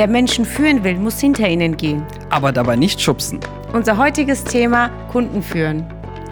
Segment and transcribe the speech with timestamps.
[0.00, 2.02] Wer Menschen führen will, muss hinter ihnen gehen.
[2.30, 3.38] Aber dabei nicht schubsen.
[3.74, 5.84] Unser heutiges Thema Kunden führen.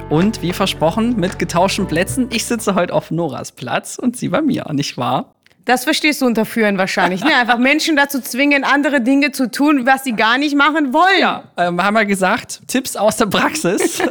[0.09, 2.31] Und wie versprochen, mit getauschten Plätzen.
[2.33, 5.35] Ich sitze heute auf Noras Platz und sie bei mir, nicht wahr?
[5.67, 7.23] Das verstehst du unter Führen wahrscheinlich.
[7.23, 7.37] Ne?
[7.39, 11.21] Einfach Menschen dazu zwingen, andere Dinge zu tun, was sie gar nicht machen wollen.
[11.21, 14.03] Ja, ähm, haben wir gesagt, Tipps aus der Praxis.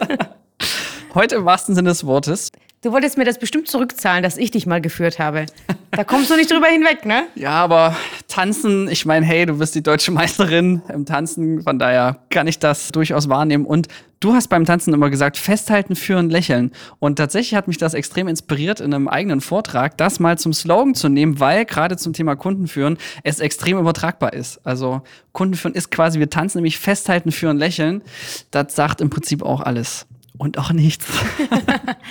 [1.16, 2.52] heute im wahrsten Sinne des Wortes.
[2.84, 5.48] Du wolltest mir das bestimmt zurückzahlen, dass ich dich mal geführt habe.
[5.90, 7.24] Da kommst du nicht drüber hinweg, ne?
[7.34, 7.96] Ja, aber
[8.28, 12.60] tanzen, ich meine, hey, du bist die deutsche Meisterin im Tanzen, von daher kann ich
[12.60, 13.66] das durchaus wahrnehmen.
[13.66, 13.88] Und
[14.20, 16.72] du hast beim Tanzen immer gesagt, festhalten, führen, lächeln.
[17.00, 20.94] Und tatsächlich hat mich das extrem inspiriert, in einem eigenen Vortrag das mal zum Slogan
[20.94, 24.64] zu nehmen, weil gerade zum Thema Kundenführen es extrem übertragbar ist.
[24.66, 25.02] Also
[25.32, 28.04] Kundenführen ist quasi, wir tanzen nämlich festhalten, führen, lächeln.
[28.52, 30.06] Das sagt im Prinzip auch alles.
[30.38, 31.08] Und auch nichts.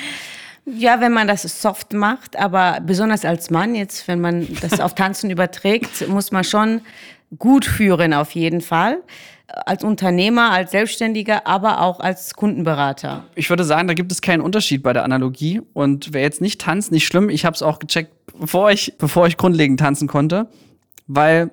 [0.78, 4.94] Ja, wenn man das soft macht, aber besonders als Mann jetzt, wenn man das auf
[4.94, 6.82] Tanzen überträgt, muss man schon
[7.38, 8.98] gut führen auf jeden Fall.
[9.48, 13.24] Als Unternehmer, als Selbstständiger, aber auch als Kundenberater.
[13.36, 15.62] Ich würde sagen, da gibt es keinen Unterschied bei der Analogie.
[15.72, 17.30] Und wer jetzt nicht tanzt, nicht schlimm.
[17.30, 20.48] Ich habe es auch gecheckt, bevor ich, bevor ich grundlegend tanzen konnte,
[21.06, 21.52] weil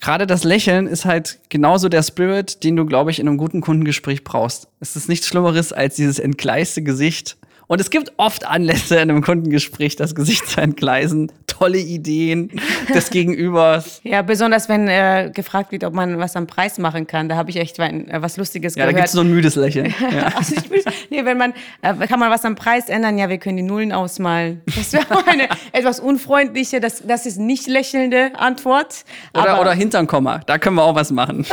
[0.00, 3.60] gerade das Lächeln ist halt genauso der Spirit, den du, glaube ich, in einem guten
[3.60, 4.68] Kundengespräch brauchst.
[4.80, 9.22] Es ist nichts Schlimmeres als dieses entgleiste Gesicht und es gibt oft Anlässe in einem
[9.22, 11.30] Kundengespräch, das Gesicht zu entgleisen.
[11.46, 12.50] Tolle Ideen
[12.92, 14.00] des Gegenübers.
[14.04, 17.28] Ja, besonders wenn äh, gefragt wird, ob man was am Preis machen kann.
[17.28, 18.92] Da habe ich echt ein, äh, was Lustiges ja, gehört.
[18.92, 19.94] Ja, da gibt es so ein müdes Lächeln.
[20.12, 20.26] Ja.
[20.36, 23.16] also ich, nee, wenn man, äh, kann man was am Preis ändern?
[23.16, 24.60] Ja, wir können die Nullen ausmalen.
[24.66, 29.04] Das wäre eine etwas unfreundliche, das, das ist nicht lächelnde Antwort.
[29.32, 31.46] Oder, oder Hintern Komma, da können wir auch was machen.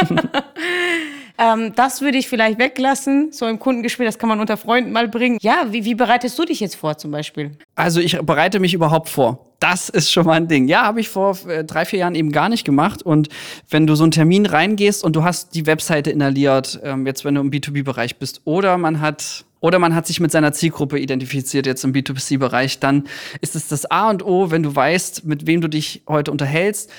[1.40, 5.08] Ähm, das würde ich vielleicht weglassen, so im Kundengespräch, das kann man unter Freunden mal
[5.08, 5.38] bringen.
[5.42, 7.52] Ja, wie, wie bereitest du dich jetzt vor zum Beispiel?
[7.76, 9.46] Also ich bereite mich überhaupt vor.
[9.59, 10.68] Das ist schon mal ein Ding.
[10.68, 13.02] Ja, habe ich vor äh, drei, vier Jahren eben gar nicht gemacht.
[13.02, 13.30] Und
[13.69, 17.36] wenn du so einen Termin reingehst und du hast die Webseite inhaliert, ähm, jetzt wenn
[17.36, 21.66] du im B2B-Bereich bist, oder man hat oder man hat sich mit seiner Zielgruppe identifiziert
[21.66, 23.06] jetzt im B2C-Bereich, dann
[23.42, 26.90] ist es das A und O, wenn du weißt, mit wem du dich heute unterhältst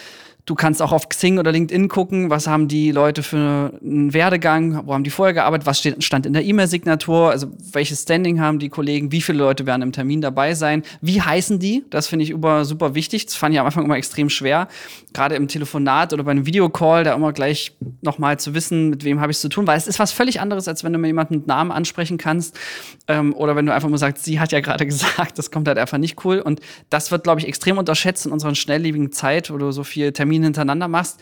[0.47, 4.87] Du kannst auch auf Xing oder LinkedIn gucken, was haben die Leute für einen Werdegang,
[4.87, 8.59] wo haben die vorher gearbeitet, was steht, stand in der E-Mail-Signatur, also welches Standing haben
[8.59, 12.25] die Kollegen, wie viele Leute werden im Termin dabei sein, wie heißen die, das finde
[12.25, 14.69] ich über, super wichtig, das fand ich am Anfang immer extrem schwer,
[15.13, 19.21] gerade im Telefonat oder bei einem Videocall, da immer gleich nochmal zu wissen, mit wem
[19.21, 21.09] habe ich es zu tun, weil es ist was völlig anderes, als wenn du mir
[21.09, 22.59] jemanden mit Namen ansprechen kannst
[23.09, 25.79] ähm, oder wenn du einfach nur sagst, sie hat ja gerade gesagt, das kommt halt
[25.79, 26.41] einfach nicht cool.
[26.41, 30.13] Und das wird, glaube ich, extrem unterschätzt in unserer schnelllebigen Zeit, wo du so viele
[30.13, 31.21] Termine Termine hintereinander machst,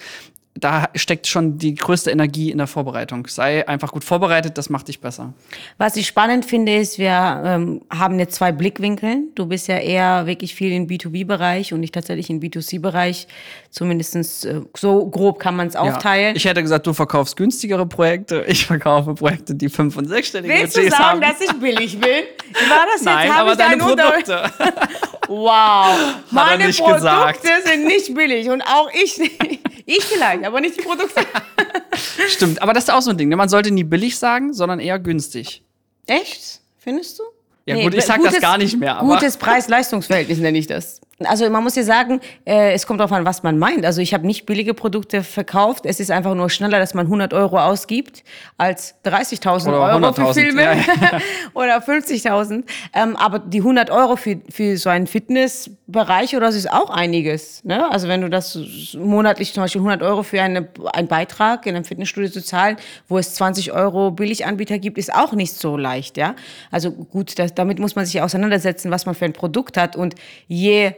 [0.54, 3.28] da steckt schon die größte Energie in der Vorbereitung.
[3.28, 5.32] Sei einfach gut vorbereitet, das macht dich besser.
[5.76, 9.28] Was ich spannend finde, ist, wir ähm, haben jetzt zwei Blickwinkel.
[9.36, 13.28] Du bist ja eher wirklich viel im B2B-Bereich und ich tatsächlich im B2C-Bereich.
[13.70, 16.34] Zumindest äh, so grob kann man es aufteilen.
[16.34, 18.44] Ja, ich hätte gesagt, du verkaufst günstigere Projekte.
[18.48, 21.20] Ich verkaufe Projekte, die fünf- und sechsstellige Willst du sagen, haben.
[21.20, 22.24] dass ich billig bin?
[22.68, 23.04] War das jetzt?
[23.04, 24.42] Nein, aber deine Produkte.
[25.28, 25.96] wow,
[26.30, 27.46] meine Produkte gesagt.
[27.64, 29.60] sind nicht billig und auch ich nicht.
[29.86, 31.22] Ich vielleicht, aber nicht die Produkte.
[32.28, 33.28] Stimmt, aber das ist auch so ein Ding.
[33.30, 33.36] Ne?
[33.36, 35.62] Man sollte nie billig sagen, sondern eher günstig.
[36.06, 36.60] Echt?
[36.78, 37.22] Findest du?
[37.64, 38.96] Ja nee, gut, ich sag gutes, das gar nicht mehr.
[38.96, 41.00] Aber gutes Preis-Leistungsverhältnis nenne ich das.
[41.24, 43.84] Also man muss ja sagen, äh, es kommt darauf an, was man meint.
[43.84, 45.84] Also ich habe nicht billige Produkte verkauft.
[45.84, 48.22] Es ist einfach nur schneller, dass man 100 Euro ausgibt
[48.56, 51.20] als 30.000 Euro für Filme ja, ja.
[51.54, 52.62] oder 50.000.
[52.94, 57.64] Ähm, aber die 100 Euro für, für so einen Fitnessbereich oder so ist auch einiges.
[57.64, 57.90] Ne?
[57.90, 58.56] Also wenn du das
[58.96, 62.76] monatlich zum Beispiel 100 Euro für eine, einen Beitrag in einem Fitnessstudio zu zahlen,
[63.08, 66.16] wo es 20 Euro Billiganbieter gibt, ist auch nicht so leicht.
[66.16, 66.36] Ja,
[66.70, 70.14] also gut, das, damit muss man sich auseinandersetzen, was man für ein Produkt hat und
[70.46, 70.92] je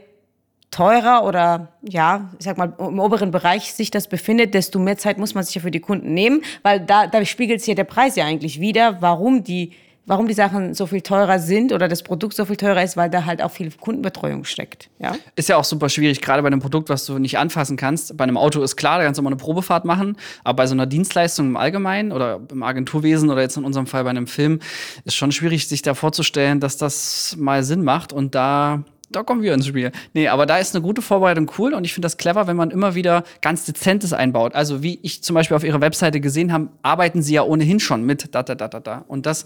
[0.71, 5.19] teurer oder ja, ich sag mal, im oberen Bereich sich das befindet, desto mehr Zeit
[5.19, 7.85] muss man sich ja für die Kunden nehmen, weil da, da spiegelt sich ja der
[7.85, 9.73] Preis ja eigentlich wieder, warum die,
[10.07, 13.11] warum die Sachen so viel teurer sind oder das Produkt so viel teurer ist, weil
[13.11, 14.91] da halt auch viel Kundenbetreuung steckt.
[15.01, 15.17] Ja?
[15.35, 18.17] Ist ja auch super schwierig, gerade bei einem Produkt, was du nicht anfassen kannst.
[18.17, 20.75] Bei einem Auto ist klar, da kannst du mal eine Probefahrt machen, aber bei so
[20.75, 24.61] einer Dienstleistung im Allgemeinen oder im Agenturwesen oder jetzt in unserem Fall bei einem Film
[25.05, 29.43] ist schon schwierig, sich da vorzustellen, dass das mal Sinn macht und da da kommen
[29.43, 29.91] wir ins Spiel.
[30.15, 32.71] Nee, aber da ist eine gute Vorbereitung cool und ich finde das clever, wenn man
[32.71, 34.55] immer wieder ganz Dezentes einbaut.
[34.55, 38.05] Also wie ich zum Beispiel auf ihrer Webseite gesehen habe, arbeiten sie ja ohnehin schon
[38.05, 39.05] mit da, da, da, da, da.
[39.09, 39.45] Und das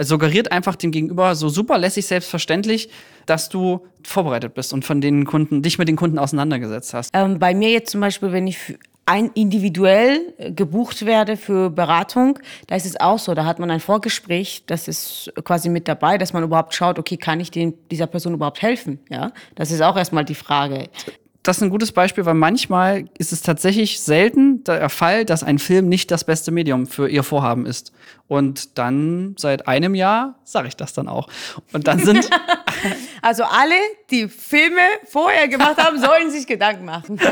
[0.00, 2.90] suggeriert einfach dem Gegenüber so super lässig selbstverständlich,
[3.26, 7.10] dass du vorbereitet bist und von den Kunden, dich mit den Kunden auseinandergesetzt hast.
[7.14, 12.76] Ähm, bei mir jetzt zum Beispiel, wenn ich ein individuell gebucht werde für Beratung, da
[12.76, 16.32] ist es auch so, da hat man ein Vorgespräch, das ist quasi mit dabei, dass
[16.32, 18.98] man überhaupt schaut, okay, kann ich den, dieser Person überhaupt helfen?
[19.10, 20.88] Ja, das ist auch erstmal die Frage.
[21.42, 25.58] das ist ein gutes Beispiel, weil manchmal ist es tatsächlich selten der Fall, dass ein
[25.58, 27.92] Film nicht das beste Medium für ihr Vorhaben ist.
[28.26, 31.28] Und dann seit einem Jahr sage ich das dann auch.
[31.74, 32.30] Und dann sind.
[33.22, 33.74] also alle,
[34.10, 37.20] die Filme vorher gemacht haben, sollen sich Gedanken machen.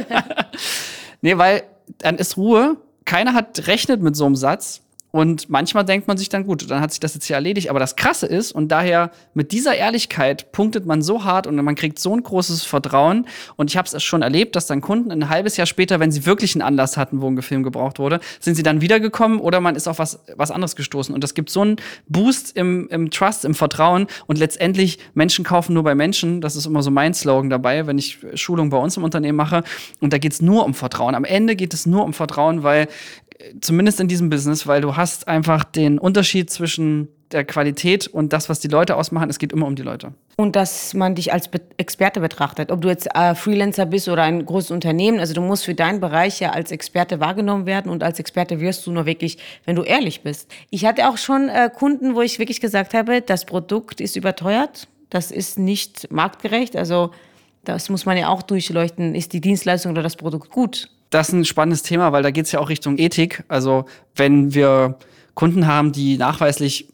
[1.22, 1.62] nee, weil
[1.98, 2.76] dann ist Ruhe.
[3.04, 4.82] Keiner hat rechnet mit so einem Satz.
[5.12, 7.68] Und manchmal denkt man sich dann, gut, dann hat sich das jetzt hier erledigt.
[7.68, 11.74] Aber das Krasse ist, und daher mit dieser Ehrlichkeit punktet man so hart und man
[11.74, 13.26] kriegt so ein großes Vertrauen.
[13.56, 16.24] Und ich habe es schon erlebt, dass dann Kunden ein halbes Jahr später, wenn sie
[16.24, 19.76] wirklich einen Anlass hatten, wo ein Film gebraucht wurde, sind sie dann wiedergekommen oder man
[19.76, 21.14] ist auf was, was anderes gestoßen.
[21.14, 21.76] Und das gibt so einen
[22.08, 24.06] Boost im, im Trust, im Vertrauen.
[24.26, 26.40] Und letztendlich, Menschen kaufen nur bei Menschen.
[26.40, 29.62] Das ist immer so mein Slogan dabei, wenn ich Schulung bei uns im Unternehmen mache.
[30.00, 31.14] Und da geht es nur um Vertrauen.
[31.14, 32.88] Am Ende geht es nur um Vertrauen, weil
[33.60, 38.48] zumindest in diesem Business, weil du hast einfach den Unterschied zwischen der Qualität und das,
[38.48, 39.30] was die Leute ausmachen.
[39.30, 40.12] Es geht immer um die Leute.
[40.36, 44.22] Und dass man dich als Be Experte betrachtet, ob du jetzt äh, Freelancer bist oder
[44.22, 45.18] ein großes Unternehmen.
[45.18, 48.86] Also du musst für deinen Bereich ja als Experte wahrgenommen werden und als Experte wirst
[48.86, 50.50] du nur wirklich, wenn du ehrlich bist.
[50.70, 54.88] Ich hatte auch schon äh, Kunden, wo ich wirklich gesagt habe, das Produkt ist überteuert,
[55.10, 56.76] das ist nicht marktgerecht.
[56.76, 57.10] Also
[57.64, 59.14] das muss man ja auch durchleuchten.
[59.14, 60.88] Ist die Dienstleistung oder das Produkt gut?
[61.12, 63.44] Das ist ein spannendes Thema, weil da geht es ja auch Richtung Ethik.
[63.48, 63.84] Also
[64.16, 64.98] wenn wir
[65.34, 66.88] Kunden haben, die nachweislich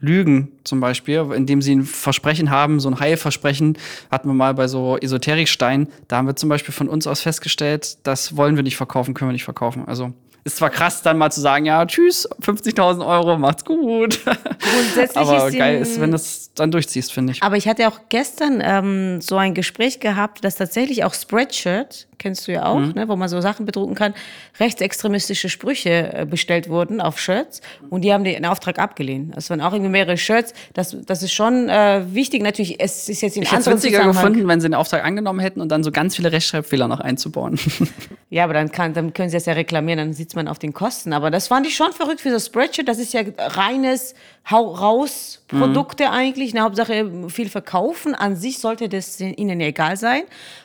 [0.00, 3.78] lügen, zum Beispiel, indem sie ein Versprechen haben, so ein Heilversprechen,
[4.10, 7.98] hatten wir mal bei so Esoteriksteinen, da haben wir zum Beispiel von uns aus festgestellt,
[8.02, 9.84] das wollen wir nicht verkaufen, können wir nicht verkaufen.
[9.86, 10.12] Also
[10.42, 14.20] ist zwar krass, dann mal zu sagen, ja, tschüss, 50.000 Euro, macht's gut.
[14.24, 17.42] Grundsätzlich aber ist geil ist, wenn du es dann durchziehst, finde ich.
[17.42, 22.46] Aber ich hatte auch gestern ähm, so ein Gespräch gehabt, dass tatsächlich auch Spreadshirt, kennst
[22.46, 22.92] du ja auch, mhm.
[22.92, 24.14] ne, wo man so Sachen bedrucken kann,
[24.60, 29.34] rechtsextremistische Sprüche äh, bestellt wurden auf Shirts und die haben den Auftrag abgelehnt.
[29.34, 30.54] Das waren auch irgendwie mehrere Shirts.
[30.74, 32.42] Das, das ist schon äh, wichtig.
[32.42, 35.60] Natürlich, es ist jetzt in Ich es witziger gefunden, wenn sie den Auftrag angenommen hätten
[35.60, 37.58] und dann so ganz viele Rechtschreibfehler noch einzubauen.
[38.30, 40.72] ja, aber dann, kann, dann können sie das ja reklamieren, dann sitzt man auf den
[40.72, 41.12] Kosten.
[41.12, 42.86] Aber das fand ich schon verrückt für das Spreadshirt.
[42.86, 44.14] Das ist ja reines
[44.50, 46.10] Hau-Raus-Produkte mhm.
[46.10, 46.54] eigentlich.
[46.54, 48.14] Eine Hauptsache viel verkaufen.
[48.14, 50.22] An sich sollte das ihnen egal sein.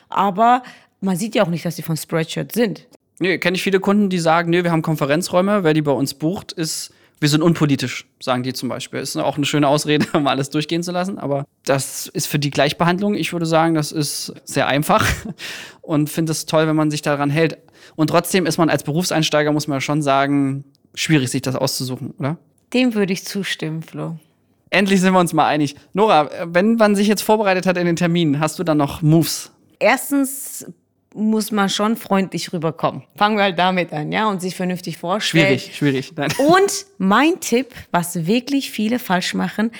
[0.08, 0.62] Aber
[1.06, 2.86] man sieht ja auch nicht, dass sie von Spreadshirt sind.
[3.18, 6.12] Nee, kenne ich viele Kunden, die sagen, nee, wir haben Konferenzräume, wer die bei uns
[6.12, 9.00] bucht, ist, wir sind unpolitisch, sagen die zum Beispiel.
[9.00, 12.50] Ist auch eine schöne Ausrede, um alles durchgehen zu lassen, aber das ist für die
[12.50, 15.06] Gleichbehandlung, ich würde sagen, das ist sehr einfach
[15.80, 17.56] und finde es toll, wenn man sich daran hält.
[17.94, 20.64] Und trotzdem ist man als Berufseinsteiger, muss man ja schon sagen,
[20.94, 22.36] schwierig, sich das auszusuchen, oder?
[22.74, 24.18] Dem würde ich zustimmen, Flo.
[24.70, 25.76] Endlich sind wir uns mal einig.
[25.94, 29.52] Nora, wenn man sich jetzt vorbereitet hat in den Termin, hast du dann noch Moves?
[29.78, 30.66] Erstens
[31.16, 33.02] muss man schon freundlich rüberkommen.
[33.16, 35.58] Fangen wir halt damit an, ja, und sich vernünftig vorstellen.
[35.58, 36.12] Schwierig, schwierig.
[36.14, 36.30] Nein.
[36.38, 39.70] Und mein Tipp, was wirklich viele falsch machen,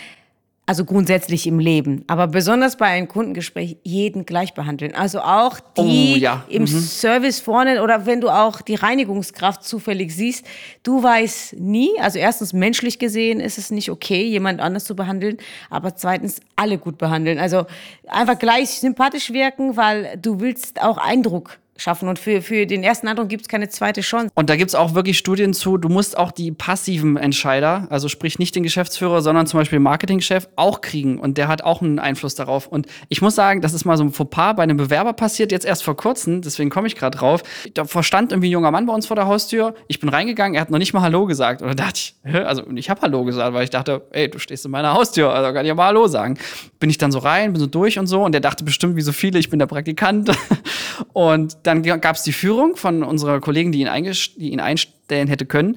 [0.69, 4.97] also grundsätzlich im Leben, aber besonders bei einem Kundengespräch jeden gleich behandeln.
[4.97, 6.45] Also auch die oh, ja.
[6.49, 6.67] im mhm.
[6.67, 10.45] Service vorne oder wenn du auch die Reinigungskraft zufällig siehst,
[10.83, 15.37] du weißt nie, also erstens menschlich gesehen ist es nicht okay, jemand anders zu behandeln,
[15.71, 17.39] aber zweitens alle gut behandeln.
[17.39, 17.67] Also
[18.09, 22.09] einfach gleich sympathisch wirken, weil du willst auch Eindruck schaffen.
[22.09, 24.31] Und für, für den ersten Eindruck gibt es keine zweite Chance.
[24.35, 28.09] Und da gibt es auch wirklich Studien zu, du musst auch die passiven Entscheider, also
[28.09, 31.19] sprich nicht den Geschäftsführer, sondern zum Beispiel Marketingchef, auch kriegen.
[31.19, 32.67] Und der hat auch einen Einfluss darauf.
[32.67, 35.67] Und ich muss sagen, das ist mal so ein Fauxpas bei einem Bewerber passiert, jetzt
[35.67, 37.43] erst vor kurzem, deswegen komme ich gerade drauf.
[37.75, 39.75] Da stand irgendwie ein junger Mann bei uns vor der Haustür.
[39.89, 41.61] Ich bin reingegangen, er hat noch nicht mal Hallo gesagt.
[41.61, 42.39] Da dachte ich, Hä?
[42.41, 45.53] also ich habe Hallo gesagt, weil ich dachte, ey, du stehst in meiner Haustür, also
[45.53, 46.39] kann ich ja mal Hallo sagen.
[46.79, 48.25] Bin ich dann so rein, bin so durch und so.
[48.25, 50.31] Und der dachte bestimmt, wie so viele, ich bin der Praktikant.
[51.13, 55.47] und dann gab es die Führung von unserer Kollegin, die ihn, die ihn einstellen hätte
[55.47, 55.77] können.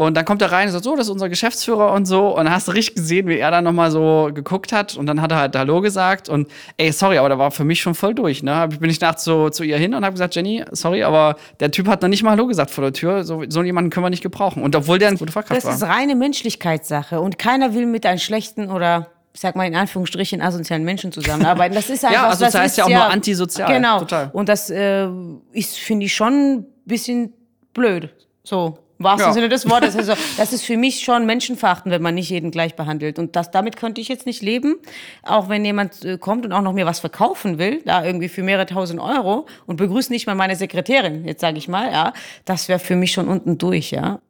[0.00, 2.28] Und dann kommt er rein und sagt, so, das ist unser Geschäftsführer und so.
[2.28, 4.96] Und dann hast du richtig gesehen, wie er dann nochmal so geguckt hat.
[4.96, 6.28] Und dann hat er halt Hallo gesagt.
[6.28, 8.44] Und ey, sorry, aber da war für mich schon voll durch.
[8.44, 8.68] Ne?
[8.78, 11.88] Bin ich nachts so zu ihr hin und habe gesagt, Jenny, sorry, aber der Typ
[11.88, 13.24] hat noch nicht mal Hallo gesagt vor der Tür.
[13.24, 14.62] So, so jemanden können wir nicht gebrauchen.
[14.62, 15.72] Und obwohl der eine gute Fachkraft war.
[15.72, 17.20] Das ist reine Menschlichkeitssache.
[17.20, 21.74] Und keiner will mit einem schlechten oder ich sag mal in Anführungsstrichen, asozialen Menschen zusammenarbeiten.
[21.74, 23.72] Das ist einfach, ja, also das heißt ja auch ja, nur antisozial.
[23.72, 24.00] Genau.
[24.00, 24.30] Total.
[24.32, 25.08] Und das äh,
[25.52, 27.32] ist, finde ich, schon ein bisschen
[27.72, 28.10] blöd.
[28.42, 28.78] So.
[28.98, 29.32] Im wahrsten ja.
[29.32, 29.94] Sinne des Wortes.
[29.98, 33.18] Also, das ist für mich schon menschenverachtend, wenn man nicht jeden gleich behandelt.
[33.18, 34.76] Und das, damit könnte ich jetzt nicht leben.
[35.22, 38.42] Auch wenn jemand äh, kommt und auch noch mir was verkaufen will, da irgendwie für
[38.42, 42.12] mehrere tausend Euro und begrüßt nicht mal meine Sekretärin, jetzt sage ich mal, ja,
[42.44, 44.20] das wäre für mich schon unten durch, ja.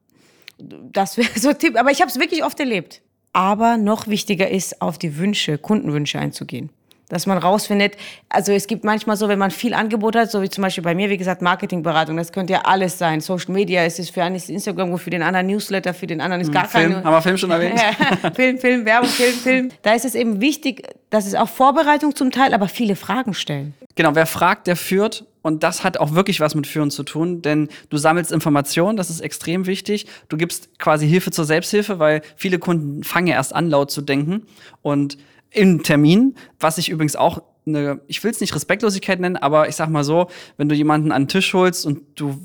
[0.59, 1.79] Das wäre so ein Tipp.
[1.79, 3.01] Aber ich habe es wirklich oft erlebt.
[3.33, 6.71] Aber noch wichtiger ist, auf die Wünsche, Kundenwünsche einzugehen.
[7.09, 7.97] Dass man rausfindet,
[8.29, 10.95] also es gibt manchmal so, wenn man viel Angebot hat, so wie zum Beispiel bei
[10.95, 13.23] mir, wie gesagt, Marketingberatung, das könnte ja alles sein.
[13.23, 16.43] Social Media, es ist für einen ist Instagram für den anderen Newsletter, für den anderen
[16.43, 17.05] ist gar Film, keine.
[17.05, 17.81] Haben wir Film schon erwähnt?
[18.35, 19.69] Film, Film, Werbung, Film, Film.
[19.81, 23.73] Da ist es eben wichtig, das ist auch Vorbereitung zum Teil, aber viele Fragen stellen.
[23.95, 25.25] Genau, wer fragt, der führt.
[25.43, 29.11] Und das hat auch wirklich was mit Führen zu tun, denn du sammelst Informationen, das
[29.11, 30.07] ist extrem wichtig.
[30.29, 34.03] Du gibst quasi Hilfe zur Selbsthilfe, weil viele Kunden fangen ja erst an, laut zu
[34.03, 34.43] denken.
[34.83, 35.19] Und
[35.51, 39.77] im Termin, was ich übrigens auch eine, ich will es nicht Respektlosigkeit nennen, aber ich
[39.77, 42.39] sag mal so, wenn du jemanden an den Tisch holst und du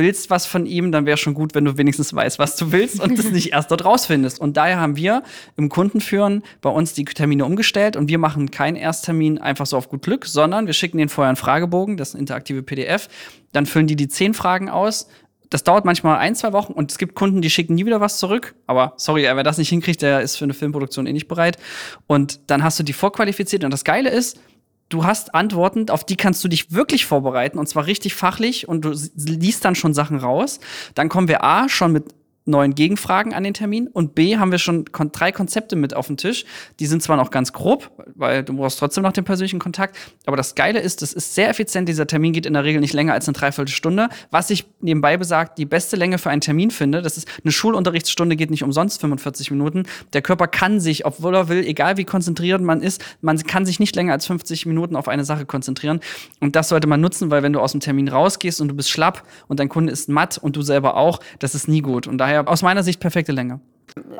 [0.00, 3.00] willst was von ihm, dann wäre schon gut, wenn du wenigstens weißt, was du willst
[3.00, 4.40] und das nicht erst dort rausfindest.
[4.40, 5.22] Und daher haben wir
[5.56, 9.88] im Kundenführen bei uns die Termine umgestellt und wir machen keinen Ersttermin einfach so auf
[9.88, 13.08] gut Glück, sondern wir schicken denen vorher einen Fragebogen, das ist ein interaktive PDF.
[13.52, 15.08] Dann füllen die die zehn Fragen aus.
[15.50, 18.18] Das dauert manchmal ein, zwei Wochen und es gibt Kunden, die schicken nie wieder was
[18.18, 18.54] zurück.
[18.66, 21.58] Aber sorry, wer das nicht hinkriegt, der ist für eine Filmproduktion eh nicht bereit.
[22.06, 23.64] Und dann hast du die vorqualifiziert.
[23.64, 24.38] Und das Geile ist,
[24.90, 28.84] du hast Antworten, auf die kannst du dich wirklich vorbereiten und zwar richtig fachlich und
[28.84, 30.60] du liest dann schon Sachen raus.
[30.94, 32.14] Dann kommen wir A schon mit
[32.46, 36.06] neuen Gegenfragen an den Termin und B haben wir schon kon drei Konzepte mit auf
[36.06, 36.44] dem Tisch.
[36.78, 40.36] Die sind zwar noch ganz grob, weil du brauchst trotzdem noch den persönlichen Kontakt, aber
[40.36, 41.88] das Geile ist, es ist sehr effizient.
[41.88, 44.08] Dieser Termin geht in der Regel nicht länger als eine Dreiviertelstunde.
[44.30, 48.36] Was ich nebenbei besagt, die beste Länge für einen Termin finde, das ist eine Schulunterrichtsstunde
[48.36, 49.84] geht nicht umsonst 45 Minuten.
[50.12, 53.80] Der Körper kann sich, obwohl er will, egal wie konzentriert man ist, man kann sich
[53.80, 56.00] nicht länger als 50 Minuten auf eine Sache konzentrieren
[56.40, 58.90] und das sollte man nutzen, weil wenn du aus dem Termin rausgehst und du bist
[58.90, 62.18] schlapp und dein Kunde ist matt und du selber auch, das ist nie gut und
[62.18, 63.60] daher aus meiner Sicht perfekte Länge.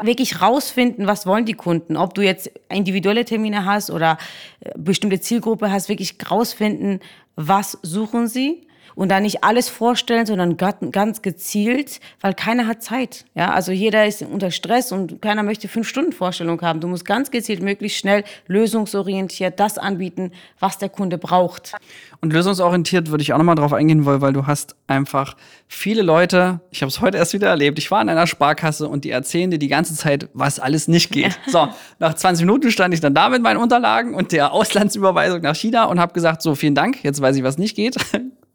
[0.03, 1.97] Wirklich rausfinden, was wollen die Kunden.
[1.97, 4.19] Ob du jetzt individuelle Termine hast oder
[4.61, 7.01] äh, bestimmte Zielgruppe hast, wirklich rausfinden,
[7.37, 13.25] was suchen sie und da nicht alles vorstellen, sondern ganz gezielt, weil keiner hat Zeit.
[13.35, 16.81] Ja, also jeder ist unter Stress und keiner möchte fünf Stunden Vorstellung haben.
[16.81, 21.73] Du musst ganz gezielt, möglichst schnell, lösungsorientiert das anbieten, was der Kunde braucht.
[22.21, 25.37] Und lösungsorientiert würde ich auch nochmal drauf eingehen wollen, weil du hast einfach
[25.69, 29.05] viele Leute, ich habe es heute erst wieder erlebt, ich war in einer Sparkasse und
[29.05, 31.39] die erzählen dir die ganze Zeit, was alles nicht geht.
[31.47, 31.69] so,
[31.99, 35.85] nach 20 Minuten stand ich dann da mit meinen Unterlagen und der Auslandsüberweisung nach China
[35.85, 37.97] und habe gesagt, so, vielen Dank, jetzt weiß ich, was nicht geht.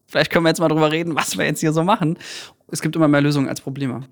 [0.08, 2.18] Vielleicht können wir jetzt mal drüber reden, was wir jetzt hier so machen.
[2.72, 4.04] Es gibt immer mehr Lösungen als Probleme.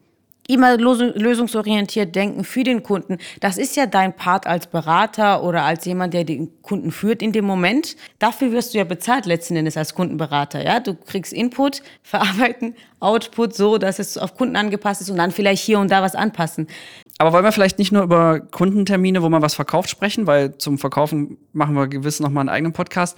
[0.45, 3.17] Immer lösungsorientiert denken für den Kunden.
[3.39, 7.31] Das ist ja dein Part als Berater oder als jemand, der den Kunden führt in
[7.31, 7.95] dem Moment.
[8.19, 10.61] Dafür wirst du ja bezahlt letzten Endes als Kundenberater.
[10.61, 15.31] Ja, du kriegst Input, verarbeiten, Output so, dass es auf Kunden angepasst ist und dann
[15.31, 16.67] vielleicht hier und da was anpassen.
[17.19, 20.77] Aber wollen wir vielleicht nicht nur über Kundentermine, wo man was verkauft, sprechen, weil zum
[20.77, 23.17] Verkaufen machen wir gewiss noch mal einen eigenen Podcast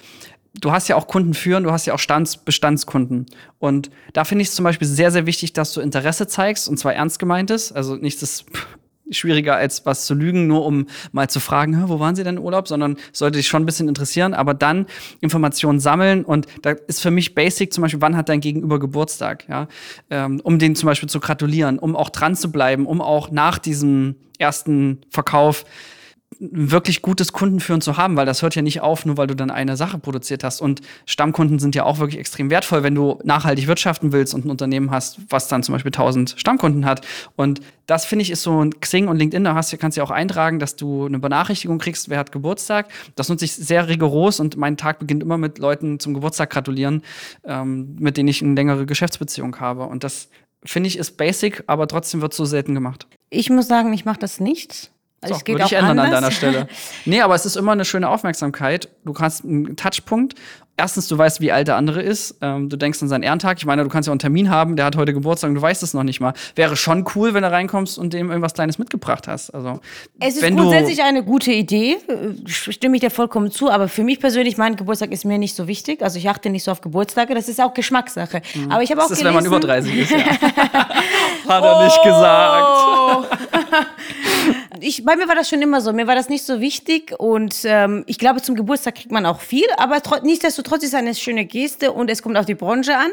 [0.61, 3.25] du hast ja auch Kunden führen, du hast ja auch Stands Bestandskunden.
[3.59, 6.77] Und da finde ich es zum Beispiel sehr, sehr wichtig, dass du Interesse zeigst und
[6.77, 7.71] zwar ernst gemeintes.
[7.71, 8.45] Also nichts ist
[9.11, 12.43] schwieriger als was zu lügen, nur um mal zu fragen, wo waren Sie denn im
[12.43, 14.87] Urlaub, sondern sollte dich schon ein bisschen interessieren, aber dann
[15.21, 19.47] Informationen sammeln und da ist für mich basic zum Beispiel, wann hat dein Gegenüber Geburtstag,
[19.47, 19.67] ja,
[20.09, 23.59] ähm, um den zum Beispiel zu gratulieren, um auch dran zu bleiben, um auch nach
[23.59, 25.65] diesem ersten Verkauf
[26.39, 29.51] wirklich gutes Kundenführen zu haben, weil das hört ja nicht auf, nur weil du dann
[29.51, 30.61] eine Sache produziert hast.
[30.61, 34.49] Und Stammkunden sind ja auch wirklich extrem wertvoll, wenn du nachhaltig wirtschaften willst und ein
[34.49, 37.05] Unternehmen hast, was dann zum Beispiel 1000 Stammkunden hat.
[37.35, 40.05] Und das finde ich ist so ein Xing und LinkedIn, da hast, kannst du ja
[40.05, 42.89] auch eintragen, dass du eine Benachrichtigung kriegst, wer hat Geburtstag.
[43.15, 47.03] Das nutze ich sehr rigoros und mein Tag beginnt immer mit Leuten zum Geburtstag gratulieren,
[47.43, 49.83] ähm, mit denen ich eine längere Geschäftsbeziehung habe.
[49.83, 50.29] Und das
[50.63, 53.07] finde ich ist basic, aber trotzdem wird so selten gemacht.
[53.29, 54.91] Ich muss sagen, ich mache das nicht.
[55.25, 56.05] Also so, würde ich ändern anders.
[56.05, 56.67] an deiner Stelle.
[57.05, 58.89] nee, aber es ist immer eine schöne Aufmerksamkeit.
[59.03, 60.35] Du hast einen Touchpunkt.
[60.77, 62.35] Erstens, du weißt, wie alt der andere ist.
[62.41, 63.57] Ähm, du denkst an seinen Ehrentag.
[63.59, 65.61] Ich meine, du kannst ja auch einen Termin haben, der hat heute Geburtstag und du
[65.61, 66.33] weißt es noch nicht mal.
[66.55, 69.51] Wäre schon cool, wenn du reinkommst und dem irgendwas Kleines mitgebracht hast.
[69.51, 69.79] Also,
[70.19, 71.97] es ist grundsätzlich eine gute Idee,
[72.45, 73.69] stimme ich dir vollkommen zu.
[73.71, 76.01] Aber für mich persönlich, mein Geburtstag ist mir nicht so wichtig.
[76.01, 77.35] Also ich achte nicht so auf Geburtstage.
[77.35, 78.41] Das ist auch Geschmackssache.
[78.53, 78.69] Mhm.
[78.69, 80.17] Aber ich habe auch das ist, gelesen, wenn man über 30 ist, ja.
[81.47, 83.47] hat er nicht gesagt.
[84.79, 85.93] ich, bei mir war das schon immer so.
[85.93, 87.13] Mir war das nicht so wichtig.
[87.17, 89.65] Und ähm, ich glaube, zum Geburtstag kriegt man auch viel.
[89.77, 93.11] Aber nichtsdestotrotz ist es eine schöne Geste und es kommt auf die Branche an.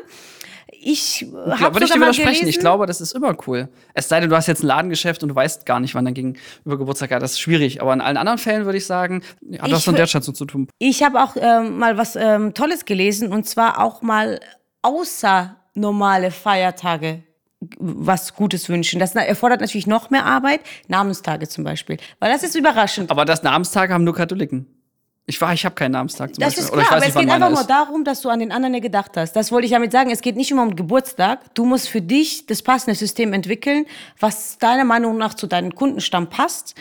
[0.84, 2.48] Ich habe würde ich dir widersprechen.
[2.48, 3.68] Ich glaube, das ist immer cool.
[3.94, 6.14] Es sei denn, du hast jetzt ein Ladengeschäft und du weißt gar nicht, wann dein
[6.14, 7.22] Gegenüber Geburtstag hat.
[7.22, 7.80] Das ist schwierig.
[7.80, 9.22] Aber in allen anderen Fällen würde ich sagen,
[9.60, 10.68] hat das mit der Schätzung zu tun.
[10.78, 14.40] Ich habe auch ähm, mal was ähm, Tolles gelesen und zwar auch mal
[14.82, 17.22] außer normale Feiertage
[17.78, 19.00] was Gutes wünschen.
[19.00, 20.60] Das erfordert natürlich noch mehr Arbeit.
[20.88, 21.98] Namenstage zum Beispiel.
[22.18, 23.10] Weil das ist überraschend.
[23.10, 24.66] Aber das Namenstage haben nur Katholiken.
[25.26, 26.64] Ich war, ich habe keinen Namenstag zum das Beispiel.
[26.64, 29.36] Ist klar, aber es geht einfach nur darum, dass du an den anderen gedacht hast.
[29.36, 30.10] Das wollte ich damit sagen.
[30.10, 31.54] Es geht nicht immer um Geburtstag.
[31.54, 33.86] Du musst für dich das passende System entwickeln,
[34.18, 36.74] was deiner Meinung nach zu deinem Kundenstamm passt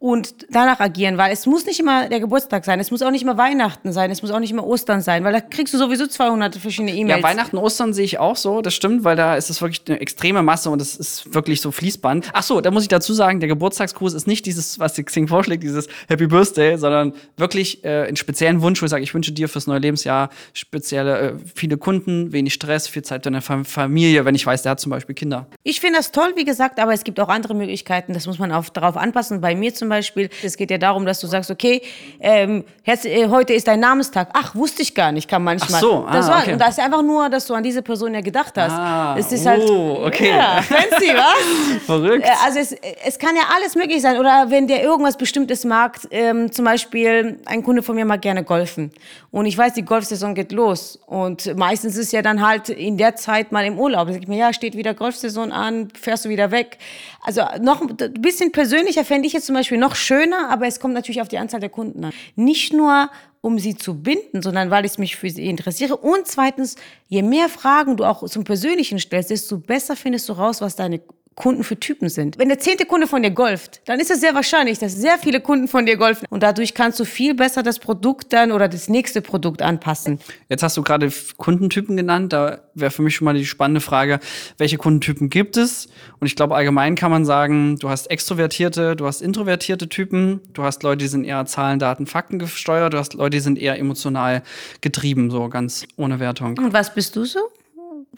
[0.00, 3.22] und danach agieren, weil es muss nicht immer der Geburtstag sein, es muss auch nicht
[3.22, 6.06] immer Weihnachten sein, es muss auch nicht immer Ostern sein, weil da kriegst du sowieso
[6.06, 7.22] 200 verschiedene E-Mails.
[7.22, 10.00] Ja, Weihnachten, Ostern sehe ich auch so, das stimmt, weil da ist es wirklich eine
[10.00, 12.30] extreme Masse und es ist wirklich so Fließband.
[12.32, 15.28] Ach so, da muss ich dazu sagen, der Geburtstagsgruß ist nicht dieses, was die Xing
[15.28, 19.32] vorschlägt, dieses Happy Birthday, sondern wirklich äh, einen speziellen Wunsch, wo ich sage, ich wünsche
[19.32, 24.24] dir fürs neue Lebensjahr spezielle, äh, viele Kunden, wenig Stress, viel Zeit in der Familie,
[24.24, 25.46] wenn ich weiß, der hat zum Beispiel Kinder.
[25.62, 28.12] Ich finde das toll, wie gesagt, aber es gibt auch andere Möglichkeiten.
[28.14, 29.40] Das muss man auf, darauf anpassen.
[29.40, 31.82] Bei mir zum Beispiel, es geht ja darum, dass du sagst, okay,
[32.20, 34.28] ähm, äh, heute ist dein Namenstag.
[34.32, 35.76] Ach, wusste ich gar nicht, kann manchmal.
[35.76, 36.52] Ach so, ah, das war, okay.
[36.52, 38.72] Und da ist einfach nur, dass du an diese Person ja gedacht hast.
[38.72, 40.30] Ah, es ist halt, oh, okay.
[40.30, 41.82] Ja, fancy, was?
[41.86, 42.24] Verrückt.
[42.24, 42.72] Äh, Also es,
[43.04, 44.18] es kann ja alles möglich sein.
[44.18, 48.44] Oder wenn der irgendwas Bestimmtes mag, ähm, zum Beispiel ein Kunde von mir mag gerne
[48.44, 48.90] golfen.
[49.30, 50.98] Und ich weiß, die Golfsaison geht los.
[51.06, 54.06] Und meistens ist ja dann halt in der Zeit mal im Urlaub.
[54.06, 56.78] Da sag ich mir, ja, steht wieder Golfsaison an, fährst du wieder weg.
[57.22, 60.94] Also noch ein bisschen persönlicher fände ich jetzt zum Beispiel noch schöner, aber es kommt
[60.94, 62.12] natürlich auf die Anzahl der Kunden an.
[62.36, 65.98] Nicht nur um sie zu binden, sondern weil ich mich für sie interessiere.
[65.98, 66.76] Und zweitens,
[67.08, 71.02] je mehr Fragen du auch zum Persönlichen stellst, desto besser findest du raus, was deine
[71.34, 72.38] Kunden für Typen sind.
[72.38, 75.40] Wenn der zehnte Kunde von dir golft, dann ist es sehr wahrscheinlich, dass sehr viele
[75.40, 76.26] Kunden von dir golfen.
[76.30, 80.20] Und dadurch kannst du viel besser das Produkt dann oder das nächste Produkt anpassen.
[80.48, 82.32] Jetzt hast du gerade Kundentypen genannt.
[82.32, 84.20] Da wäre für mich schon mal die spannende Frage,
[84.58, 85.88] welche Kundentypen gibt es?
[86.20, 90.62] Und ich glaube, allgemein kann man sagen, du hast extrovertierte, du hast introvertierte Typen, du
[90.62, 93.78] hast Leute, die sind eher Zahlen, Daten, Fakten gesteuert, du hast Leute, die sind eher
[93.78, 94.42] emotional
[94.80, 96.58] getrieben, so ganz ohne Wertung.
[96.58, 97.40] Und was bist du so?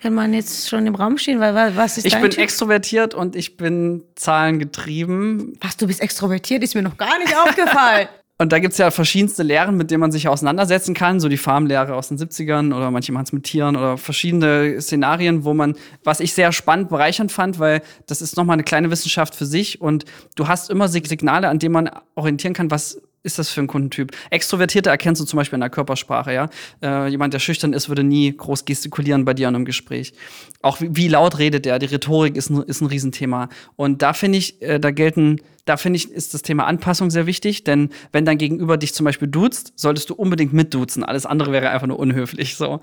[0.01, 2.41] Wenn man jetzt schon im Raum steht, weil was ist Ich dein bin typ?
[2.43, 5.59] extrovertiert und ich bin zahlengetrieben.
[5.61, 6.63] Was, du bist extrovertiert?
[6.63, 8.09] Ist mir noch gar nicht aufgefallen.
[8.39, 11.21] Und da gibt's ja verschiedenste Lehren, mit denen man sich auseinandersetzen kann.
[11.21, 15.45] So die Farmlehre aus den 70ern oder manche machen es mit Tieren oder verschiedene Szenarien,
[15.47, 19.35] wo man, was ich sehr spannend bereichernd fand, weil das ist nochmal eine kleine Wissenschaft
[19.35, 20.05] für sich und
[20.35, 23.67] du hast immer Sig- Signale, an denen man orientieren kann, was ist das für ein
[23.67, 24.13] Kundentyp?
[24.31, 26.49] Extrovertierte erkennst du zum Beispiel in der Körpersprache, ja.
[26.81, 30.15] Äh, jemand, der schüchtern ist, würde nie groß gestikulieren bei dir in einem Gespräch.
[30.63, 31.79] Auch wie, wie laut redet der?
[31.79, 33.49] Die Rhetorik ist ein, ist ein Riesenthema.
[33.75, 37.27] Und da finde ich, äh, da gelten, da finde ich, ist das Thema Anpassung sehr
[37.27, 41.05] wichtig, denn wenn dein Gegenüber dich zum Beispiel duzt, solltest du unbedingt mitduzen.
[41.05, 42.81] Alles andere wäre einfach nur unhöflich, so.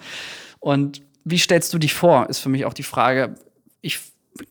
[0.60, 3.36] Und wie stellst du dich vor, ist für mich auch die Frage.
[3.82, 3.99] Ich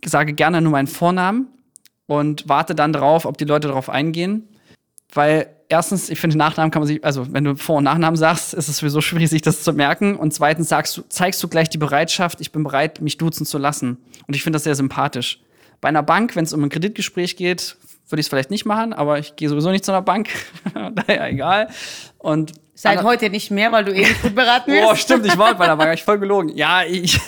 [0.04, 1.48] sage gerne nur meinen Vornamen
[2.06, 4.48] und warte dann drauf, ob die Leute darauf eingehen.
[5.14, 8.52] Weil erstens, ich finde, Nachnamen kann man sich, also wenn du Vor- und Nachnamen sagst,
[8.52, 10.16] ist es sowieso schwierig, sich das zu merken.
[10.16, 13.58] Und zweitens sagst du, zeigst du gleich die Bereitschaft, ich bin bereit, mich duzen zu
[13.58, 13.96] lassen.
[14.26, 15.40] Und ich finde das sehr sympathisch.
[15.80, 17.76] Bei einer Bank, wenn es um ein Kreditgespräch geht,
[18.08, 20.28] würde ich es vielleicht nicht machen, aber ich gehe sowieso nicht zu einer Bank.
[20.74, 21.68] Daher egal.
[22.18, 24.90] Und Seit heute nicht mehr, weil du eh nicht gut beraten wirst.
[24.90, 26.50] Oh, stimmt, ich war bei der Bank, ich voll gelogen.
[26.56, 27.18] Ja, ich.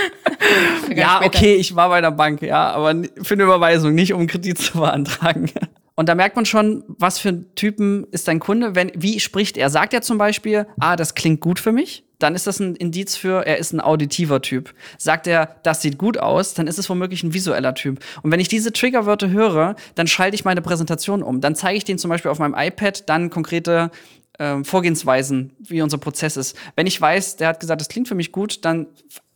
[0.94, 4.28] ja, okay, ich war bei der Bank, ja, aber für eine Überweisung, nicht um einen
[4.28, 5.50] Kredit zu beantragen.
[5.98, 9.56] Und da merkt man schon, was für ein Typen ist dein Kunde, wenn, wie spricht
[9.56, 9.68] er?
[9.68, 12.04] Sagt er zum Beispiel, ah, das klingt gut für mich?
[12.20, 14.72] Dann ist das ein Indiz für, er ist ein auditiver Typ.
[14.96, 17.98] Sagt er, das sieht gut aus, dann ist es womöglich ein visueller Typ.
[18.22, 21.40] Und wenn ich diese Triggerwörter höre, dann schalte ich meine Präsentation um.
[21.40, 23.90] Dann zeige ich denen zum Beispiel auf meinem iPad dann konkrete
[24.38, 26.56] ähm, Vorgehensweisen, wie unser Prozess ist.
[26.76, 28.86] Wenn ich weiß, der hat gesagt, das klingt für mich gut, dann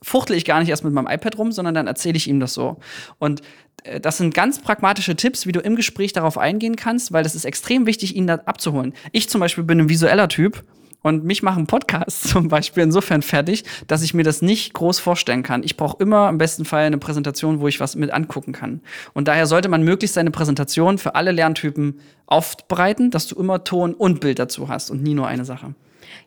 [0.03, 2.53] fuchtle ich gar nicht erst mit meinem iPad rum, sondern dann erzähle ich ihm das
[2.53, 2.77] so.
[3.17, 3.41] Und
[3.83, 7.35] äh, das sind ganz pragmatische Tipps, wie du im Gespräch darauf eingehen kannst, weil das
[7.35, 8.93] ist extrem wichtig, ihn da abzuholen.
[9.11, 10.63] Ich zum Beispiel bin ein visueller Typ.
[11.05, 15.43] Und mich machen Podcasts zum Beispiel insofern fertig, dass ich mir das nicht groß vorstellen
[15.43, 15.61] kann.
[15.61, 18.79] Ich brauche immer im besten Fall eine Präsentation, wo ich was mit angucken kann.
[19.13, 23.93] Und daher sollte man möglichst seine Präsentation für alle Lerntypen aufbereiten, dass du immer Ton
[23.93, 25.75] und Bild dazu hast und nie nur eine Sache.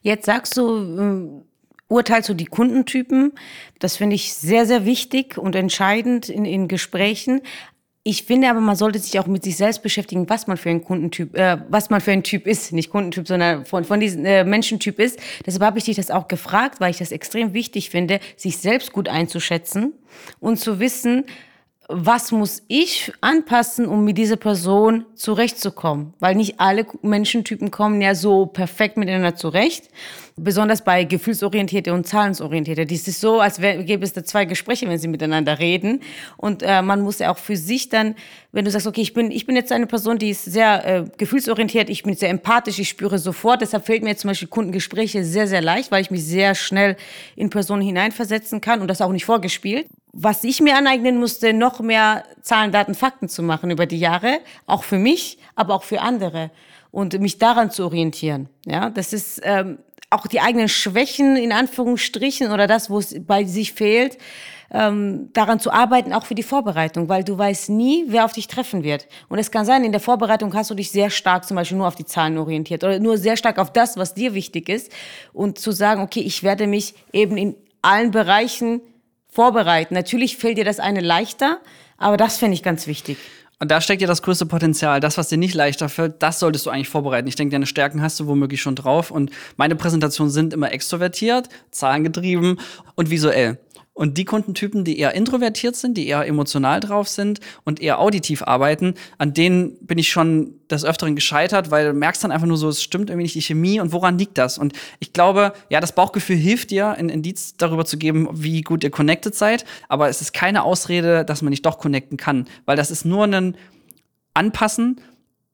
[0.03, 1.43] Jetzt sagst du, ähm,
[1.89, 3.33] urteilst du die Kundentypen.
[3.79, 7.41] Das finde ich sehr, sehr wichtig und entscheidend in, in Gesprächen.
[8.09, 10.85] Ich finde aber, man sollte sich auch mit sich selbst beschäftigen, was man für ein
[10.85, 14.45] Kundentyp, äh, was man für ein Typ ist, nicht Kundentyp, sondern von, von diesem äh,
[14.45, 15.19] Menschentyp ist.
[15.45, 18.93] Deshalb habe ich dich das auch gefragt, weil ich das extrem wichtig finde, sich selbst
[18.93, 19.93] gut einzuschätzen
[20.39, 21.25] und zu wissen,
[21.89, 26.15] was muss ich anpassen, um mit dieser Person zurechtzukommen?
[26.19, 29.89] Weil nicht alle Menschentypen kommen ja so perfekt miteinander zurecht.
[30.37, 32.87] Besonders bei Gefühlsorientierte und Zahlensorientierte.
[32.87, 36.01] Dies ist so, als gäbe es da zwei Gespräche, wenn sie miteinander reden.
[36.37, 38.17] Und äh, man muss ja auch für sich dann,
[38.53, 41.05] wenn du sagst, okay, ich bin, ich bin jetzt eine Person, die ist sehr äh,
[41.17, 43.63] gefühlsorientiert, ich bin sehr empathisch, ich spüre sofort.
[43.63, 46.97] Deshalb fällt mir jetzt zum Beispiel Kundengespräche sehr, sehr leicht, weil ich mich sehr schnell
[47.37, 49.87] in Personen hineinversetzen kann und das auch nicht vorgespielt
[50.19, 54.39] was ich mir aneignen musste, noch mehr Zahlen, Daten, Fakten zu machen über die Jahre,
[54.67, 56.51] auch für mich, aber auch für andere
[56.91, 58.49] und mich daran zu orientieren.
[58.65, 63.45] Ja, das ist ähm, auch die eigenen Schwächen in Anführungsstrichen oder das, wo es bei
[63.45, 64.17] sich fehlt,
[64.71, 68.49] ähm, daran zu arbeiten, auch für die Vorbereitung, weil du weißt nie, wer auf dich
[68.49, 69.07] treffen wird.
[69.29, 71.89] Und es kann sein, in der Vorbereitung hast du dich sehr stark zum Beispiel nur
[71.89, 74.91] auf die Zahlen orientiert oder nur sehr stark auf das, was dir wichtig ist
[75.35, 78.81] und zu sagen, okay, ich werde mich eben in allen Bereichen
[79.37, 79.93] vorbereiten.
[79.93, 81.59] Natürlich fällt dir das eine leichter,
[81.99, 83.19] aber das finde ich ganz wichtig.
[83.59, 84.99] Und da steckt ja das größte Potenzial.
[85.01, 87.29] Das, was dir nicht leichter fällt, das solltest du eigentlich vorbereiten.
[87.29, 89.11] Ich denke, deine Stärken hast du womöglich schon drauf.
[89.11, 92.59] Und meine Präsentationen sind immer extrovertiert, zahlengetrieben
[92.95, 93.59] und visuell.
[93.97, 98.43] Und die Kundentypen, die eher introvertiert sind, die eher emotional drauf sind und eher auditiv
[98.43, 102.59] arbeiten, an denen bin ich schon des Öfteren gescheitert, weil du merkst dann einfach nur
[102.59, 104.59] so, es stimmt irgendwie nicht die Chemie und woran liegt das?
[104.59, 108.85] Und ich glaube, ja, das Bauchgefühl hilft dir, ein Indiz darüber zu geben, wie gut
[108.85, 112.77] ihr connected seid, aber es ist keine Ausrede, dass man nicht doch connecten kann, weil
[112.77, 113.57] das ist nur ein
[114.35, 115.01] Anpassen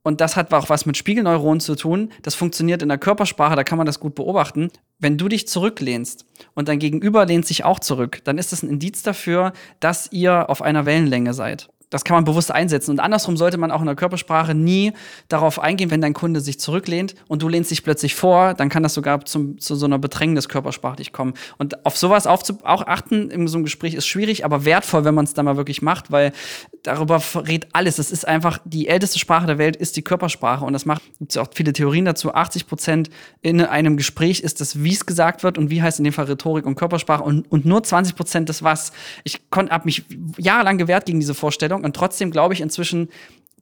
[0.03, 2.11] und das hat auch was mit Spiegelneuronen zu tun.
[2.23, 4.71] Das funktioniert in der Körpersprache, da kann man das gut beobachten.
[4.99, 8.71] Wenn du dich zurücklehnst und dein Gegenüber lehnt sich auch zurück, dann ist das ein
[8.71, 12.92] Indiz dafür, dass ihr auf einer Wellenlänge seid das kann man bewusst einsetzen.
[12.92, 14.94] Und andersrum sollte man auch in der Körpersprache nie
[15.28, 18.83] darauf eingehen, wenn dein Kunde sich zurücklehnt und du lehnst dich plötzlich vor, dann kann
[18.83, 21.35] das sogar zum, zu so einer Bedrängnis körpersprachlich kommen.
[21.59, 25.14] Und auf sowas aufzu auch achten in so einem Gespräch ist schwierig, aber wertvoll, wenn
[25.14, 26.33] man es dann mal wirklich macht, weil
[26.83, 27.98] darüber verrät alles.
[27.98, 31.33] Es ist einfach die älteste Sprache der Welt ist die Körpersprache und das macht gibt
[31.33, 32.33] es auch viele Theorien dazu.
[32.33, 33.11] 80 Prozent
[33.42, 36.24] in einem Gespräch ist das, wie es gesagt wird und wie heißt in dem Fall
[36.24, 38.92] Rhetorik und Körpersprache und, und nur 20 Prozent des was.
[39.24, 40.05] Ich habe mich
[40.38, 43.09] jahrelang gewehrt gegen diese Vorstellung und trotzdem glaube ich inzwischen,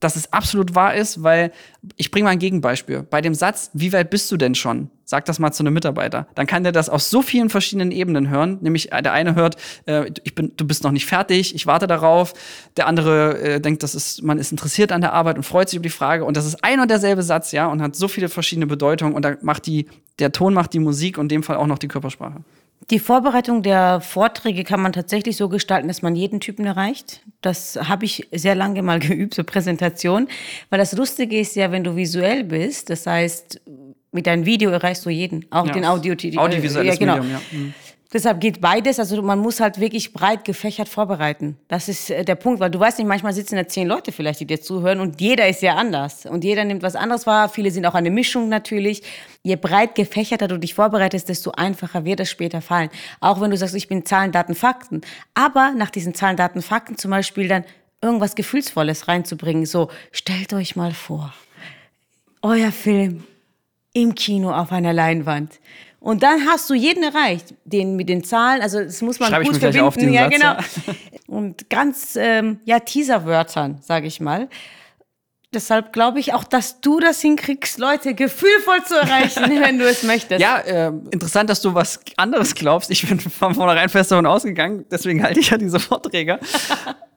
[0.01, 1.53] dass es absolut wahr ist, weil
[1.97, 3.03] ich bringe mal ein Gegenbeispiel.
[3.03, 4.91] Bei dem Satz, wie weit bist du denn schon?
[5.05, 6.27] Sag das mal zu einem Mitarbeiter.
[6.35, 8.59] Dann kann der das aus so vielen verschiedenen Ebenen hören.
[8.63, 9.57] Nämlich äh, der eine hört,
[9.87, 12.33] äh, ich bin, du bist noch nicht fertig, ich warte darauf.
[12.79, 15.77] Der andere äh, denkt, das ist, man ist interessiert an der Arbeit und freut sich
[15.77, 16.25] über die Frage.
[16.25, 19.15] Und das ist ein und derselbe Satz, ja, und hat so viele verschiedene Bedeutungen.
[19.15, 19.87] Und da macht die,
[20.19, 22.43] der Ton macht die Musik und in dem Fall auch noch die Körpersprache.
[22.91, 27.21] Die Vorbereitung der Vorträge kann man tatsächlich so gestalten, dass man jeden Typen erreicht.
[27.41, 30.29] Das habe ich sehr lange mal geübt, so Präsentation.
[30.71, 33.61] Weil das Lustige ist ja, wenn du visuell bist, das heißt,
[34.13, 35.73] mit deinem Video erreichst du jeden, auch ja.
[35.73, 36.15] den Audio.
[36.15, 37.17] Audiovisuelles ja, genau.
[37.19, 37.41] Medium, ja.
[37.53, 37.75] Mhm.
[38.13, 38.99] Deshalb geht beides.
[38.99, 41.57] Also man muss halt wirklich breit gefächert vorbereiten.
[41.69, 44.41] Das ist äh, der Punkt, weil du weißt nicht, manchmal sitzen da zehn Leute vielleicht,
[44.41, 47.49] die dir zuhören und jeder ist ja anders und jeder nimmt was anderes wahr.
[47.49, 49.03] Viele sind auch eine Mischung natürlich.
[49.45, 52.91] Je breit gefächerter du dich vorbereitest, desto einfacher wird es später fallen.
[53.21, 55.03] Auch wenn du sagst, ich bin Zahlen, Daten, Fakten.
[55.35, 57.65] Aber nach diesen Zahlen, Daten, Fakten zum Beispiel dann
[58.03, 59.67] irgendwas Gefühlsvolles reinzubringen.
[59.67, 61.33] So, stellt euch mal vor,
[62.43, 63.23] euer Film
[63.93, 65.61] im Kino auf einer Leinwand
[66.01, 68.63] und dann hast du jeden erreicht, den mit den Zahlen.
[68.63, 69.87] Also das muss man Schreib gut ich mir verbinden.
[69.87, 70.53] Auf ja, Satz, genau.
[70.55, 70.95] Ja.
[71.27, 74.49] Und ganz ähm, ja Teaserwörtern, sage ich mal.
[75.53, 80.03] Deshalb glaube ich auch, dass du das hinkriegst, Leute gefühlvoll zu erreichen, wenn du es
[80.03, 80.41] möchtest.
[80.41, 82.91] Ja, äh, interessant, dass du was anderes glaubst.
[82.91, 86.39] Ich bin von vornherein fest davon ausgegangen, deswegen halte ich ja diese Vorträge.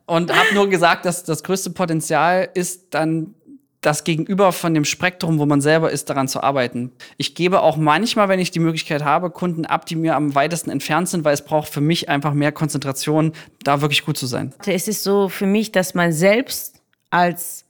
[0.07, 3.35] und habe nur gesagt, dass das größte Potenzial ist dann
[3.83, 6.91] das Gegenüber von dem Spektrum, wo man selber ist, daran zu arbeiten.
[7.17, 10.71] Ich gebe auch manchmal, wenn ich die Möglichkeit habe, Kunden ab, die mir am weitesten
[10.71, 14.53] entfernt sind, weil es braucht für mich einfach mehr Konzentration, da wirklich gut zu sein.
[14.65, 17.65] Es ist so für mich, dass man selbst als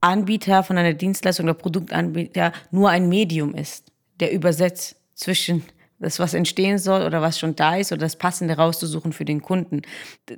[0.00, 3.86] Anbieter von einer Dienstleistung oder Produktanbieter nur ein Medium ist,
[4.20, 5.64] der übersetzt zwischen
[6.04, 9.42] das, was entstehen soll oder was schon da ist oder das Passende rauszusuchen für den
[9.42, 9.82] Kunden.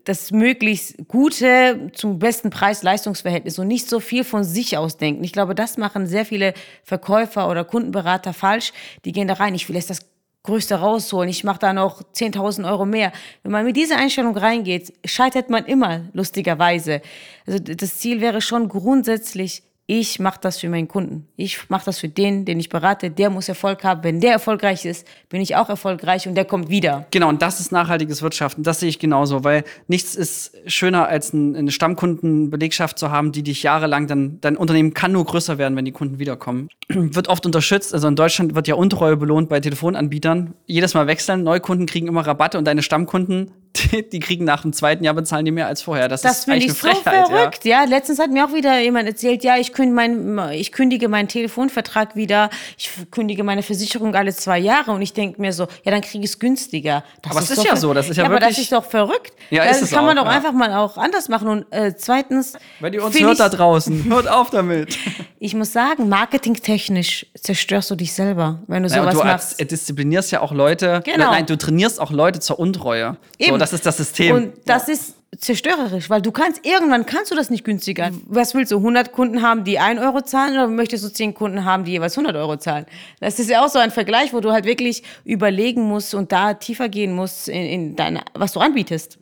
[0.04, 5.24] Das möglichst gute zum besten Preis-Leistungsverhältnis und nicht so viel von sich aus denken.
[5.24, 8.72] Ich glaube, das machen sehr viele Verkäufer oder Kundenberater falsch.
[9.04, 10.00] Die gehen da rein, ich will jetzt das
[10.46, 13.12] Größte rausholen, ich mache da noch 10.000 Euro mehr.
[13.42, 17.02] Wenn man mit dieser Einstellung reingeht, scheitert man immer, lustigerweise.
[17.46, 21.28] Also das Ziel wäre schon grundsätzlich, ich mache das für meinen Kunden.
[21.36, 23.10] Ich mache das für den, den ich berate.
[23.10, 24.02] Der muss Erfolg haben.
[24.02, 27.06] Wenn der erfolgreich ist, bin ich auch erfolgreich und der kommt wieder.
[27.12, 28.64] Genau, und das ist nachhaltiges Wirtschaften.
[28.64, 33.62] Das sehe ich genauso, weil nichts ist schöner, als eine Stammkundenbelegschaft zu haben, die dich
[33.62, 36.68] jahrelang dann, dein Unternehmen kann nur größer werden, wenn die Kunden wiederkommen.
[36.88, 37.94] wird oft unterstützt.
[37.94, 40.54] Also in Deutschland wird ja Untreue belohnt bei Telefonanbietern.
[40.66, 41.44] Jedes Mal wechseln.
[41.44, 45.44] Neukunden kriegen immer Rabatte und deine Stammkunden die, die, kriegen nach dem zweiten Jahr bezahlen
[45.44, 46.08] die mehr als vorher.
[46.08, 47.64] Das, das ist eigentlich ich eine Frechheit, so verrückt.
[47.64, 47.82] Ja.
[47.82, 47.88] ja.
[47.88, 52.16] letztens hat mir auch wieder jemand erzählt, ja, ich kündige, mein, ich kündige meinen Telefonvertrag
[52.16, 56.00] wieder, ich kündige meine Versicherung alle zwei Jahre und ich denke mir so, ja, dann
[56.00, 57.04] kriege ich es günstiger.
[57.22, 58.44] Das aber es ist, ist ja so, das ist ja, ja wirklich.
[58.44, 59.32] Aber das ist doch verrückt.
[59.50, 60.30] Ja, ist das kann auch, man doch ja.
[60.30, 61.48] einfach mal auch anders machen.
[61.48, 62.54] Und äh, zweitens.
[62.80, 64.98] Wenn ihr uns hört da draußen, hört auf damit.
[65.38, 69.60] ich muss sagen, marketingtechnisch zerstörst du dich selber, wenn du sowas du machst.
[69.60, 71.02] Du disziplinierst ja auch Leute.
[71.04, 71.30] Genau.
[71.30, 73.16] Nein, du trainierst auch Leute zur Untreue.
[73.38, 73.52] Eben.
[73.52, 74.34] So, das ist das System.
[74.34, 78.10] Und das ist zerstörerisch, weil du kannst, irgendwann kannst du das nicht günstiger.
[78.26, 81.64] Was willst du, 100 Kunden haben, die 1 Euro zahlen oder möchtest du 10 Kunden
[81.64, 82.86] haben, die jeweils 100 Euro zahlen?
[83.20, 86.54] Das ist ja auch so ein Vergleich, wo du halt wirklich überlegen musst und da
[86.54, 89.18] tiefer gehen musst in, in deine, was du anbietest.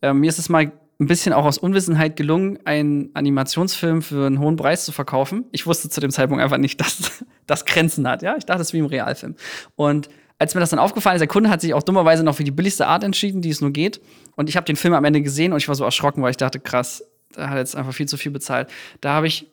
[0.00, 4.38] Ähm, mir ist es mal ein bisschen auch aus Unwissenheit gelungen, einen Animationsfilm für einen
[4.38, 5.44] hohen Preis zu verkaufen.
[5.52, 8.22] Ich wusste zu dem Zeitpunkt einfach nicht, dass das Grenzen hat.
[8.22, 9.36] Ja, ich dachte, es ist wie im Realfilm.
[9.76, 10.08] Und
[10.42, 12.50] als mir das dann aufgefallen ist, der Kunde hat sich auch dummerweise noch für die
[12.50, 14.00] billigste Art entschieden, die es nur geht.
[14.34, 16.36] Und ich habe den Film am Ende gesehen und ich war so erschrocken, weil ich
[16.36, 17.04] dachte, krass,
[17.36, 18.68] der hat jetzt einfach viel zu viel bezahlt.
[19.00, 19.46] Da habe ich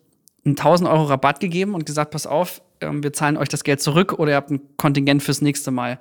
[0.45, 3.82] einen 1000 Euro Rabatt gegeben und gesagt, pass auf, ähm, wir zahlen euch das Geld
[3.82, 5.99] zurück oder ihr habt ein Kontingent fürs nächste Mal.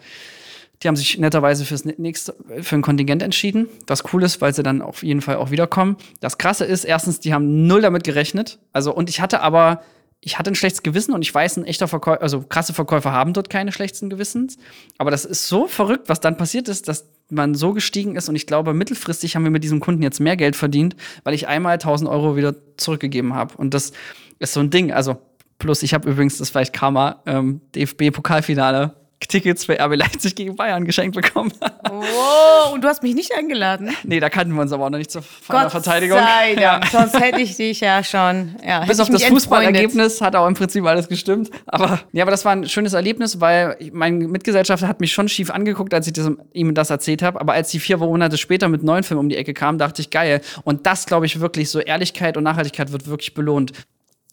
[0.83, 4.62] Die haben sich netterweise fürs nächste, für ein Kontingent entschieden, was cool ist, weil sie
[4.62, 5.98] dann auf jeden Fall auch wiederkommen.
[6.20, 8.59] Das Krasse ist, erstens, die haben null damit gerechnet.
[8.72, 9.83] Also, und ich hatte aber,
[10.20, 13.33] ich hatte ein schlechtes Gewissen und ich weiß, ein echter Verkäufer, also krasse Verkäufer haben
[13.33, 14.59] dort keine schlechten Gewissens.
[14.98, 18.37] Aber das ist so verrückt, was dann passiert ist, dass man so gestiegen ist und
[18.37, 21.74] ich glaube, mittelfristig haben wir mit diesem Kunden jetzt mehr Geld verdient, weil ich einmal
[21.74, 23.54] 1000 Euro wieder zurückgegeben habe.
[23.57, 23.92] Und das
[24.38, 24.92] ist so ein Ding.
[24.92, 25.18] Also,
[25.59, 28.94] plus ich habe übrigens, das vielleicht Karma, ähm, DFB-Pokalfinale
[29.26, 31.52] Tickets für RB Leipzig gegen Bayern geschenkt bekommen.
[31.61, 33.94] wow, und du hast mich nicht eingeladen.
[34.04, 36.18] Nee, da kannten wir uns aber auch noch nicht zur Gott Verteidigung.
[36.18, 37.00] Sei Dank, ja.
[37.00, 38.57] sonst hätte ich dich ja schon.
[38.66, 41.50] Ja, Bis auf das Fußballergebnis hat auch im Prinzip alles gestimmt.
[41.66, 45.50] Aber ja, aber das war ein schönes Erlebnis, weil mein Mitgesellschafter hat mich schon schief
[45.50, 47.40] angeguckt, als ich das, ihm das erzählt habe.
[47.40, 50.11] Aber als die vier Monate später mit neuen Filmen um die Ecke kam, dachte ich,
[50.11, 50.40] geil.
[50.64, 53.72] Und das, glaube ich, wirklich, so Ehrlichkeit und Nachhaltigkeit wird wirklich belohnt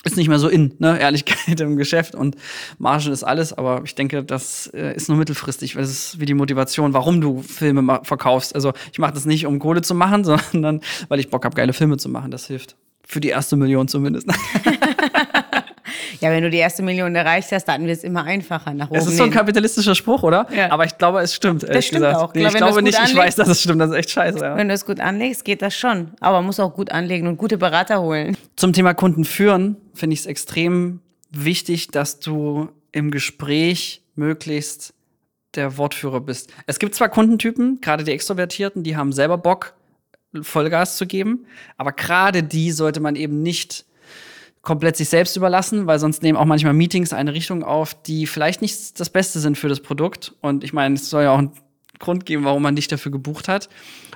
[0.06, 1.00] ist nicht mehr so in, ne?
[1.00, 2.36] Ehrlichkeit im Geschäft und
[2.78, 6.26] Margen ist alles, aber ich denke, das äh, ist nur mittelfristig, weil es ist wie
[6.26, 8.56] die Motivation, warum du Filme verkaufst.
[8.56, 11.74] Also ich mache das nicht, um Kohle zu machen, sondern weil ich Bock habe, geile
[11.74, 12.32] Filme zu machen.
[12.32, 12.76] Das hilft.
[13.08, 14.28] Für die erste Million zumindest.
[16.21, 18.99] Ja, wenn du die erste Million erreicht hast, dann wird es immer einfacher nach oben.
[18.99, 20.47] Es ist so ein kapitalistischer Spruch, oder?
[20.56, 20.71] Ja.
[20.71, 21.63] Aber ich glaube, es stimmt.
[21.63, 22.17] Das stimmt gesagt.
[22.17, 22.34] auch.
[22.34, 23.82] Nee, ich glaube nicht, anlegst, ich weiß, dass es stimmt.
[23.82, 24.39] Das ist echt scheiße.
[24.39, 24.58] Ja.
[24.58, 26.12] Wenn du es gut anlegst, geht das schon.
[26.19, 28.38] Aber man muss auch gut anlegen und gute Berater holen.
[28.56, 31.01] Zum Thema Kunden führen finde ich es extrem
[31.32, 34.93] wichtig, dass du im Gespräch möglichst
[35.56, 36.51] der Wortführer bist.
[36.65, 39.73] Es gibt zwar Kundentypen, gerade die Extrovertierten, die haben selber Bock,
[40.41, 41.45] Vollgas zu geben,
[41.78, 43.86] aber gerade die sollte man eben nicht
[44.65, 48.62] komplett sich selbst überlassen, weil sonst nehmen auch manchmal Meetings eine Richtung auf, die vielleicht
[48.62, 50.34] nicht das Beste sind für das Produkt.
[50.41, 51.51] Und ich meine, es soll ja auch einen
[51.99, 53.69] Grund geben, warum man dich dafür gebucht hat.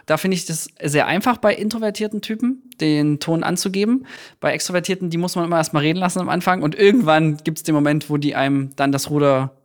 [0.05, 4.07] Da finde ich das sehr einfach bei introvertierten Typen, den Ton anzugeben.
[4.39, 7.63] Bei Extrovertierten, die muss man immer erstmal reden lassen am Anfang und irgendwann gibt es
[7.63, 9.55] den Moment, wo die einem dann das Ruder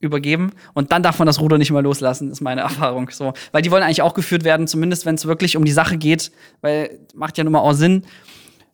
[0.00, 3.60] übergeben und dann darf man das Ruder nicht mehr loslassen, ist meine Erfahrung so, weil
[3.60, 6.98] die wollen eigentlich auch geführt werden, zumindest wenn es wirklich um die Sache geht, weil
[7.14, 8.06] macht ja nun mal auch Sinn,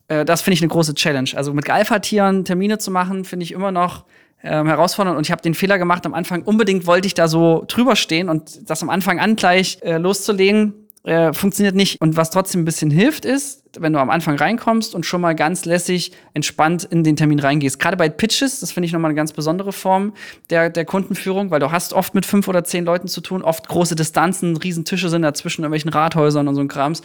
[0.07, 1.29] äh, das finde ich eine große Challenge.
[1.35, 4.05] Also mit Alpha-Tieren Termine zu machen, finde ich immer noch
[4.43, 5.17] ähm, herausfordernd.
[5.17, 6.43] Und ich habe den Fehler gemacht am Anfang.
[6.43, 10.86] Unbedingt wollte ich da so drüber stehen und das am Anfang an gleich äh, loszulegen
[11.07, 12.01] äh, funktioniert nicht.
[12.01, 15.35] Und was trotzdem ein bisschen hilft, ist, wenn du am Anfang reinkommst und schon mal
[15.35, 17.79] ganz lässig, entspannt in den Termin reingehst.
[17.79, 20.13] Gerade bei Pitches, das finde ich nochmal eine ganz besondere Form
[20.49, 23.69] der, der Kundenführung, weil du hast oft mit fünf oder zehn Leuten zu tun, oft
[23.69, 27.01] große Distanzen, Riesentische sind dazwischen irgendwelchen Rathäusern und so ein Krams.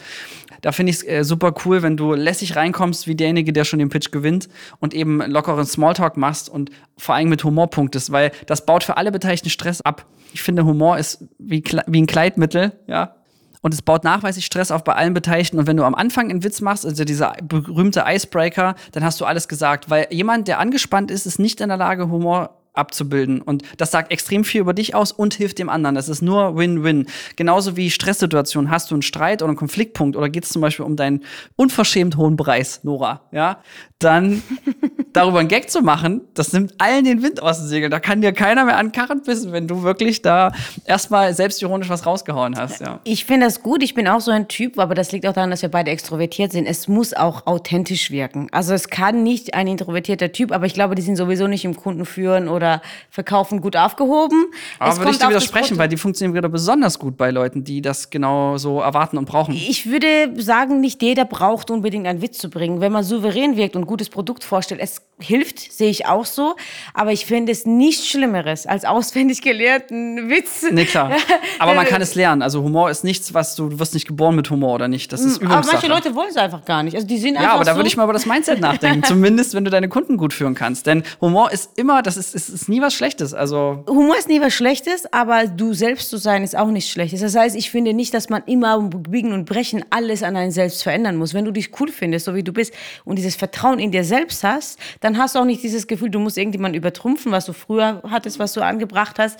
[0.61, 3.79] Da finde ich es äh, super cool, wenn du lässig reinkommst, wie derjenige, der schon
[3.79, 8.31] den Pitch gewinnt und eben lockeren Smalltalk machst und vor allem mit Humor punktest, weil
[8.47, 10.05] das baut für alle Beteiligten Stress ab.
[10.33, 13.15] Ich finde, Humor ist wie, wie ein Kleidmittel, ja,
[13.63, 15.57] und es baut nachweislich Stress auf bei allen Beteiligten.
[15.57, 19.25] Und wenn du am Anfang einen Witz machst, also dieser berühmte Icebreaker, dann hast du
[19.25, 19.89] alles gesagt.
[19.89, 23.41] Weil jemand, der angespannt ist, ist nicht in der Lage, Humor abzubilden.
[23.41, 25.95] Und das sagt extrem viel über dich aus und hilft dem anderen.
[25.95, 27.07] Das ist nur Win-Win.
[27.35, 28.71] Genauso wie Stresssituationen.
[28.71, 31.23] Hast du einen Streit oder einen Konfliktpunkt oder geht es zum Beispiel um deinen
[31.55, 33.59] unverschämt hohen Preis, Nora, ja,
[33.99, 34.41] dann
[35.13, 37.91] darüber einen Gag zu machen, das nimmt allen den Wind aus den Segeln.
[37.91, 40.51] Da kann dir keiner mehr an Karren bissen, wenn du wirklich da
[40.85, 42.81] erstmal selbstironisch was rausgehauen hast.
[42.81, 42.99] Ja.
[43.03, 43.83] Ich finde das gut.
[43.83, 46.51] Ich bin auch so ein Typ, aber das liegt auch daran, dass wir beide extrovertiert
[46.51, 46.65] sind.
[46.65, 48.47] Es muss auch authentisch wirken.
[48.51, 51.75] Also es kann nicht ein introvertierter Typ, aber ich glaube, die sind sowieso nicht im
[51.75, 52.62] Kundenführen oder
[53.09, 54.45] Verkaufen gut aufgehoben.
[54.79, 58.09] Aber würde ich dir widersprechen, weil die funktionieren wieder besonders gut bei Leuten, die das
[58.09, 59.53] genau so erwarten und brauchen.
[59.53, 62.81] Ich würde sagen, nicht jeder braucht unbedingt einen Witz zu bringen.
[62.81, 66.55] Wenn man souverän wirkt und gutes Produkt vorstellt, es hilft, sehe ich auch so.
[66.93, 70.65] Aber ich finde es nichts Schlimmeres als auswendig gelernten Witz.
[70.71, 71.11] Nee, klar.
[71.59, 72.41] Aber man kann es lernen.
[72.41, 75.13] Also Humor ist nichts, was du, du wirst nicht geboren mit Humor oder nicht.
[75.13, 75.57] Das ist Übungssache.
[75.57, 76.95] Aber manche Leute wollen es einfach gar nicht.
[76.95, 79.03] Also die sind ja, aber da würde ich mal über das Mindset nachdenken.
[79.07, 80.87] Zumindest, wenn du deine Kunden gut führen kannst.
[80.87, 83.33] Denn Humor ist immer, das ist, ist, ist nie was Schlechtes.
[83.33, 87.21] Also Humor ist nie was Schlechtes, aber du selbst zu sein ist auch nichts Schlechtes.
[87.21, 90.83] Das heißt, ich finde nicht, dass man immer biegen und brechen alles an einen selbst
[90.83, 91.33] verändern muss.
[91.33, 94.43] Wenn du dich cool findest, so wie du bist und dieses Vertrauen in dir selbst
[94.43, 98.01] hast, dann hast du auch nicht dieses Gefühl, du musst irgendjemanden übertrumpfen, was du früher
[98.09, 99.39] hattest, was du angebracht hast.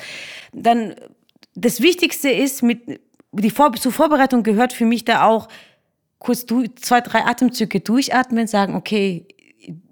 [0.51, 0.95] Dann
[1.55, 2.99] das Wichtigste ist, mit,
[3.31, 5.47] die Vor zur Vorbereitung gehört für mich da auch
[6.23, 9.27] kurz du, zwei, drei Atemzüge durchatmen, sagen, okay,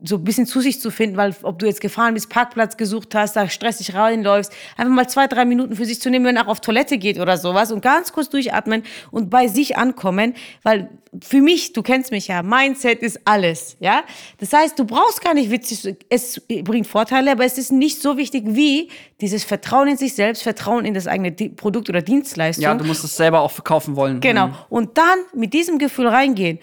[0.03, 3.15] so ein bisschen zu sich zu finden, weil ob du jetzt gefahren bist, Parkplatz gesucht
[3.15, 6.45] hast, da stressig reinläufst, einfach mal zwei, drei Minuten für sich zu nehmen, wenn er
[6.45, 10.89] auch auf Toilette geht oder sowas und ganz kurz durchatmen und bei sich ankommen, weil
[11.21, 14.03] für mich, du kennst mich ja, Mindset ist alles, ja.
[14.39, 18.17] Das heißt, du brauchst gar nicht witzig, es bringt Vorteile, aber es ist nicht so
[18.17, 22.63] wichtig wie dieses Vertrauen in sich selbst, Vertrauen in das eigene Produkt oder Dienstleistung.
[22.63, 24.21] Ja, du musst es selber auch verkaufen wollen.
[24.21, 24.47] Genau.
[24.47, 24.53] Mhm.
[24.69, 26.59] Und dann mit diesem Gefühl reingehen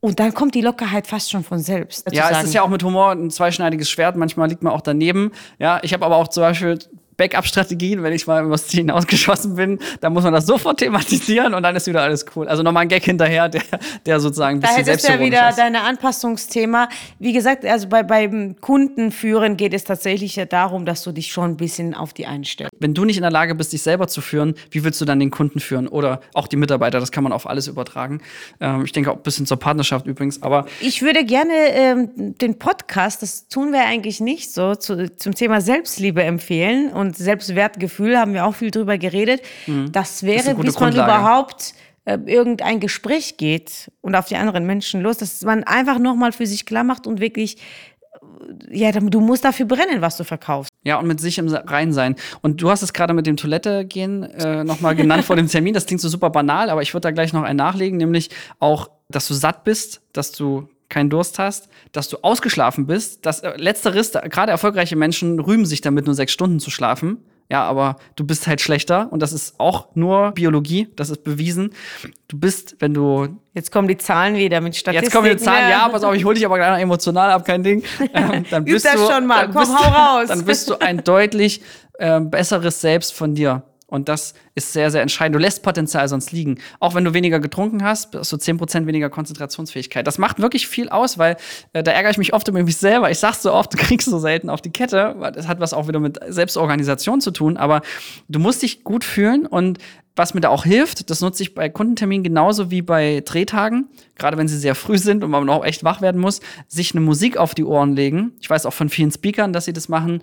[0.00, 2.10] Und dann kommt die Lockerheit fast schon von selbst.
[2.12, 4.16] Ja, es ist ja auch mit Humor ein zweischneidiges Schwert.
[4.16, 5.32] Manchmal liegt man auch daneben.
[5.58, 6.78] Ja, ich habe aber auch zum Beispiel
[7.18, 11.64] Backup-Strategien, wenn ich mal übers Ziel hinausgeschossen bin, dann muss man das sofort thematisieren und
[11.64, 12.48] dann ist wieder alles cool.
[12.48, 13.62] Also nochmal ein Gag hinterher, der,
[14.06, 15.58] der sozusagen ein bisschen Da du ja wieder ist.
[15.58, 16.88] deine Anpassungsthema.
[17.18, 21.50] Wie gesagt, also bei, beim Kundenführen geht es tatsächlich ja darum, dass du dich schon
[21.50, 22.72] ein bisschen auf die einstellst.
[22.78, 25.18] Wenn du nicht in der Lage bist, dich selber zu führen, wie willst du dann
[25.18, 25.88] den Kunden führen?
[25.88, 28.20] Oder auch die Mitarbeiter, das kann man auf alles übertragen.
[28.60, 30.66] Ähm, ich denke auch ein bisschen zur Partnerschaft übrigens, aber.
[30.80, 35.60] Ich würde gerne ähm, den Podcast, das tun wir eigentlich nicht so, zu, zum Thema
[35.60, 39.42] Selbstliebe empfehlen und und Selbstwertgefühl haben wir auch viel drüber geredet.
[39.66, 39.90] Mhm.
[39.92, 45.00] Das wäre, das bis man überhaupt äh, irgendein Gespräch geht und auf die anderen Menschen
[45.00, 47.56] los, dass man einfach nochmal für sich klar macht und wirklich
[48.70, 50.70] äh, ja, du musst dafür brennen, was du verkaufst.
[50.84, 52.16] Ja, und mit sich im Rein sein.
[52.40, 55.74] Und du hast es gerade mit dem Toilette gehen äh, nochmal genannt vor dem Termin.
[55.74, 58.90] Das klingt so super banal, aber ich würde da gleich noch einen nachlegen, nämlich auch,
[59.08, 63.26] dass du satt bist, dass du keinen Durst hast, dass du ausgeschlafen bist.
[63.26, 67.18] Das äh, letzteres, gerade erfolgreiche Menschen rühmen sich damit, nur sechs Stunden zu schlafen.
[67.50, 71.70] Ja, aber du bist halt schlechter und das ist auch nur Biologie, das ist bewiesen.
[72.28, 73.40] Du bist, wenn du.
[73.54, 75.04] Jetzt kommen die Zahlen wieder mit Statistiken.
[75.04, 77.46] Jetzt kommen die Zahlen, ja, pass auf, ich hole dich aber gleich noch emotional ab,
[77.46, 77.82] kein Ding.
[78.14, 80.28] Ähm, dann bist das du, schon mal, komm, hau raus.
[80.28, 81.62] Dann bist du ein deutlich
[81.98, 83.62] äh, besseres Selbst von dir.
[83.90, 85.34] Und das ist sehr, sehr entscheidend.
[85.34, 86.58] Du lässt Potenzial sonst liegen.
[86.78, 90.06] Auch wenn du weniger getrunken hast, hast du 10% weniger Konzentrationsfähigkeit.
[90.06, 91.38] Das macht wirklich viel aus, weil
[91.72, 93.10] äh, da ärgere ich mich oft über mich selber.
[93.10, 95.16] Ich sag's so oft, du kriegst so selten auf die Kette.
[95.34, 97.56] Das hat was auch wieder mit Selbstorganisation zu tun.
[97.56, 97.80] Aber
[98.28, 99.78] du musst dich gut fühlen und
[100.18, 104.36] was mir da auch hilft, das nutze ich bei Kundenterminen genauso wie bei Drehtagen, gerade
[104.36, 107.36] wenn sie sehr früh sind und man noch echt wach werden muss, sich eine Musik
[107.36, 108.32] auf die Ohren legen.
[108.40, 110.20] Ich weiß auch von vielen Speakern, dass sie das machen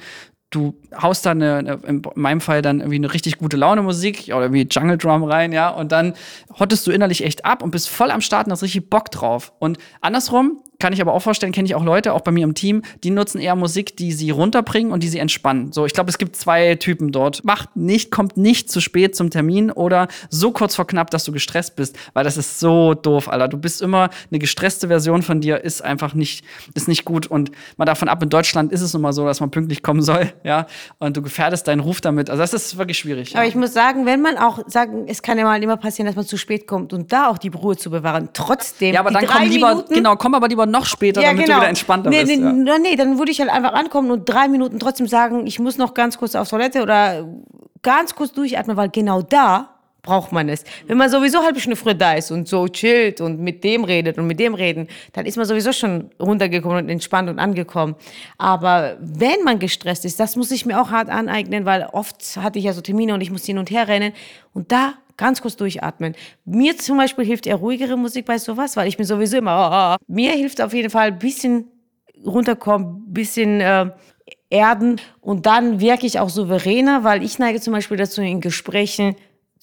[0.55, 4.51] du haust da eine, in meinem Fall dann irgendwie eine richtig gute Laune Musik oder
[4.53, 6.13] wie Jungle Drum rein, ja, und dann
[6.57, 9.53] hottest du innerlich echt ab und bist voll am Start und hast richtig Bock drauf.
[9.59, 12.53] Und andersrum, kann ich aber auch vorstellen, kenne ich auch Leute, auch bei mir im
[12.53, 15.71] Team, die nutzen eher Musik, die sie runterbringen und die sie entspannen.
[15.71, 17.43] So, ich glaube, es gibt zwei Typen dort.
[17.43, 21.31] Macht nicht, kommt nicht zu spät zum Termin oder so kurz vor knapp, dass du
[21.31, 23.47] gestresst bist, weil das ist so doof, Alter.
[23.47, 27.27] Du bist immer eine gestresste Version von dir, ist einfach nicht, ist nicht gut.
[27.27, 30.01] Und mal davon ab, in Deutschland ist es nun mal so, dass man pünktlich kommen
[30.01, 30.67] soll, ja.
[30.99, 32.29] Und du gefährdest deinen Ruf damit.
[32.29, 33.35] Also, das ist wirklich schwierig.
[33.35, 33.49] Aber ja.
[33.49, 36.25] ich muss sagen, wenn man auch sagen, es kann ja mal immer passieren, dass man
[36.25, 38.93] zu spät kommt und da auch die Ruhe zu bewahren, trotzdem.
[38.93, 41.57] Ja, aber dann komm lieber, Minuten, genau, komm aber lieber noch später, ja, damit genau.
[41.57, 42.39] du wieder entspannter nee, bist.
[42.39, 42.79] Nee, ja.
[42.79, 45.93] nee, dann würde ich halt einfach ankommen und drei Minuten trotzdem sagen, ich muss noch
[45.93, 47.27] ganz kurz auf Toilette oder
[47.81, 49.74] ganz kurz durchatmen, weil genau da
[50.05, 50.63] braucht man es.
[50.87, 54.17] Wenn man sowieso halbe Stunde früher da ist und so chillt und mit dem redet
[54.17, 57.95] und mit dem reden, dann ist man sowieso schon runtergekommen und entspannt und angekommen.
[58.37, 62.59] Aber wenn man gestresst ist, das muss ich mir auch hart aneignen, weil oft hatte
[62.59, 64.13] ich ja so Termine und ich muss hin und her rennen
[64.53, 66.13] und da Ganz kurz durchatmen.
[66.43, 69.95] Mir zum Beispiel hilft eher ruhigere Musik bei sowas, weil ich bin sowieso immer.
[69.95, 70.13] Oh, oh.
[70.13, 71.67] Mir hilft auf jeden Fall ein bisschen
[72.25, 73.91] runterkommen, ein bisschen äh,
[74.49, 79.15] erden und dann wirke ich auch souveräner, weil ich neige zum Beispiel dazu in Gesprächen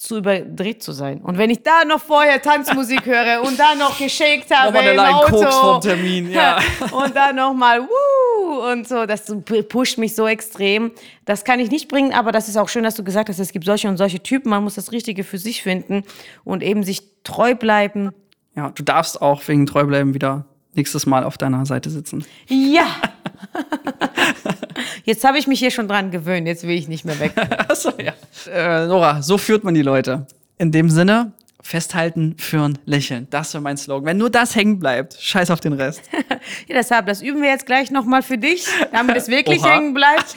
[0.03, 1.21] zu überdreht zu sein.
[1.21, 5.37] Und wenn ich da noch vorher Tanzmusik höre und dann noch geschakt habe im Auto
[5.37, 6.59] Koks vom Termin, ja.
[6.91, 9.33] und dann noch mal wuh, und so, das
[9.69, 10.91] pusht mich so extrem.
[11.23, 13.53] Das kann ich nicht bringen, aber das ist auch schön, dass du gesagt hast, es
[13.53, 14.49] gibt solche und solche Typen.
[14.49, 16.03] Man muss das Richtige für sich finden
[16.43, 18.11] und eben sich treu bleiben.
[18.57, 22.25] Ja, du darfst auch wegen treu bleiben wieder nächstes Mal auf deiner Seite sitzen.
[22.49, 22.87] Ja.
[25.03, 27.33] Jetzt habe ich mich hier schon dran gewöhnt, jetzt will ich nicht mehr weg.
[27.67, 28.13] Achso, ja.
[28.51, 30.27] Äh, Nora, so führt man die Leute.
[30.57, 33.27] In dem Sinne, festhalten, führen, lächeln.
[33.29, 34.05] Das wäre mein Slogan.
[34.05, 36.01] Wenn nur das hängen bleibt, scheiß auf den Rest.
[36.67, 39.69] ja, deshalb, das üben wir jetzt gleich nochmal für dich, damit es wirklich Oha.
[39.71, 40.35] hängen bleibt.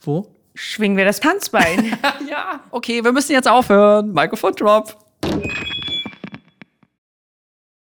[0.00, 0.26] Wo?
[0.54, 1.96] Schwingen wir das Tanzbein.
[2.30, 4.12] ja, okay, wir müssen jetzt aufhören.
[4.12, 4.96] Mikrofon drop.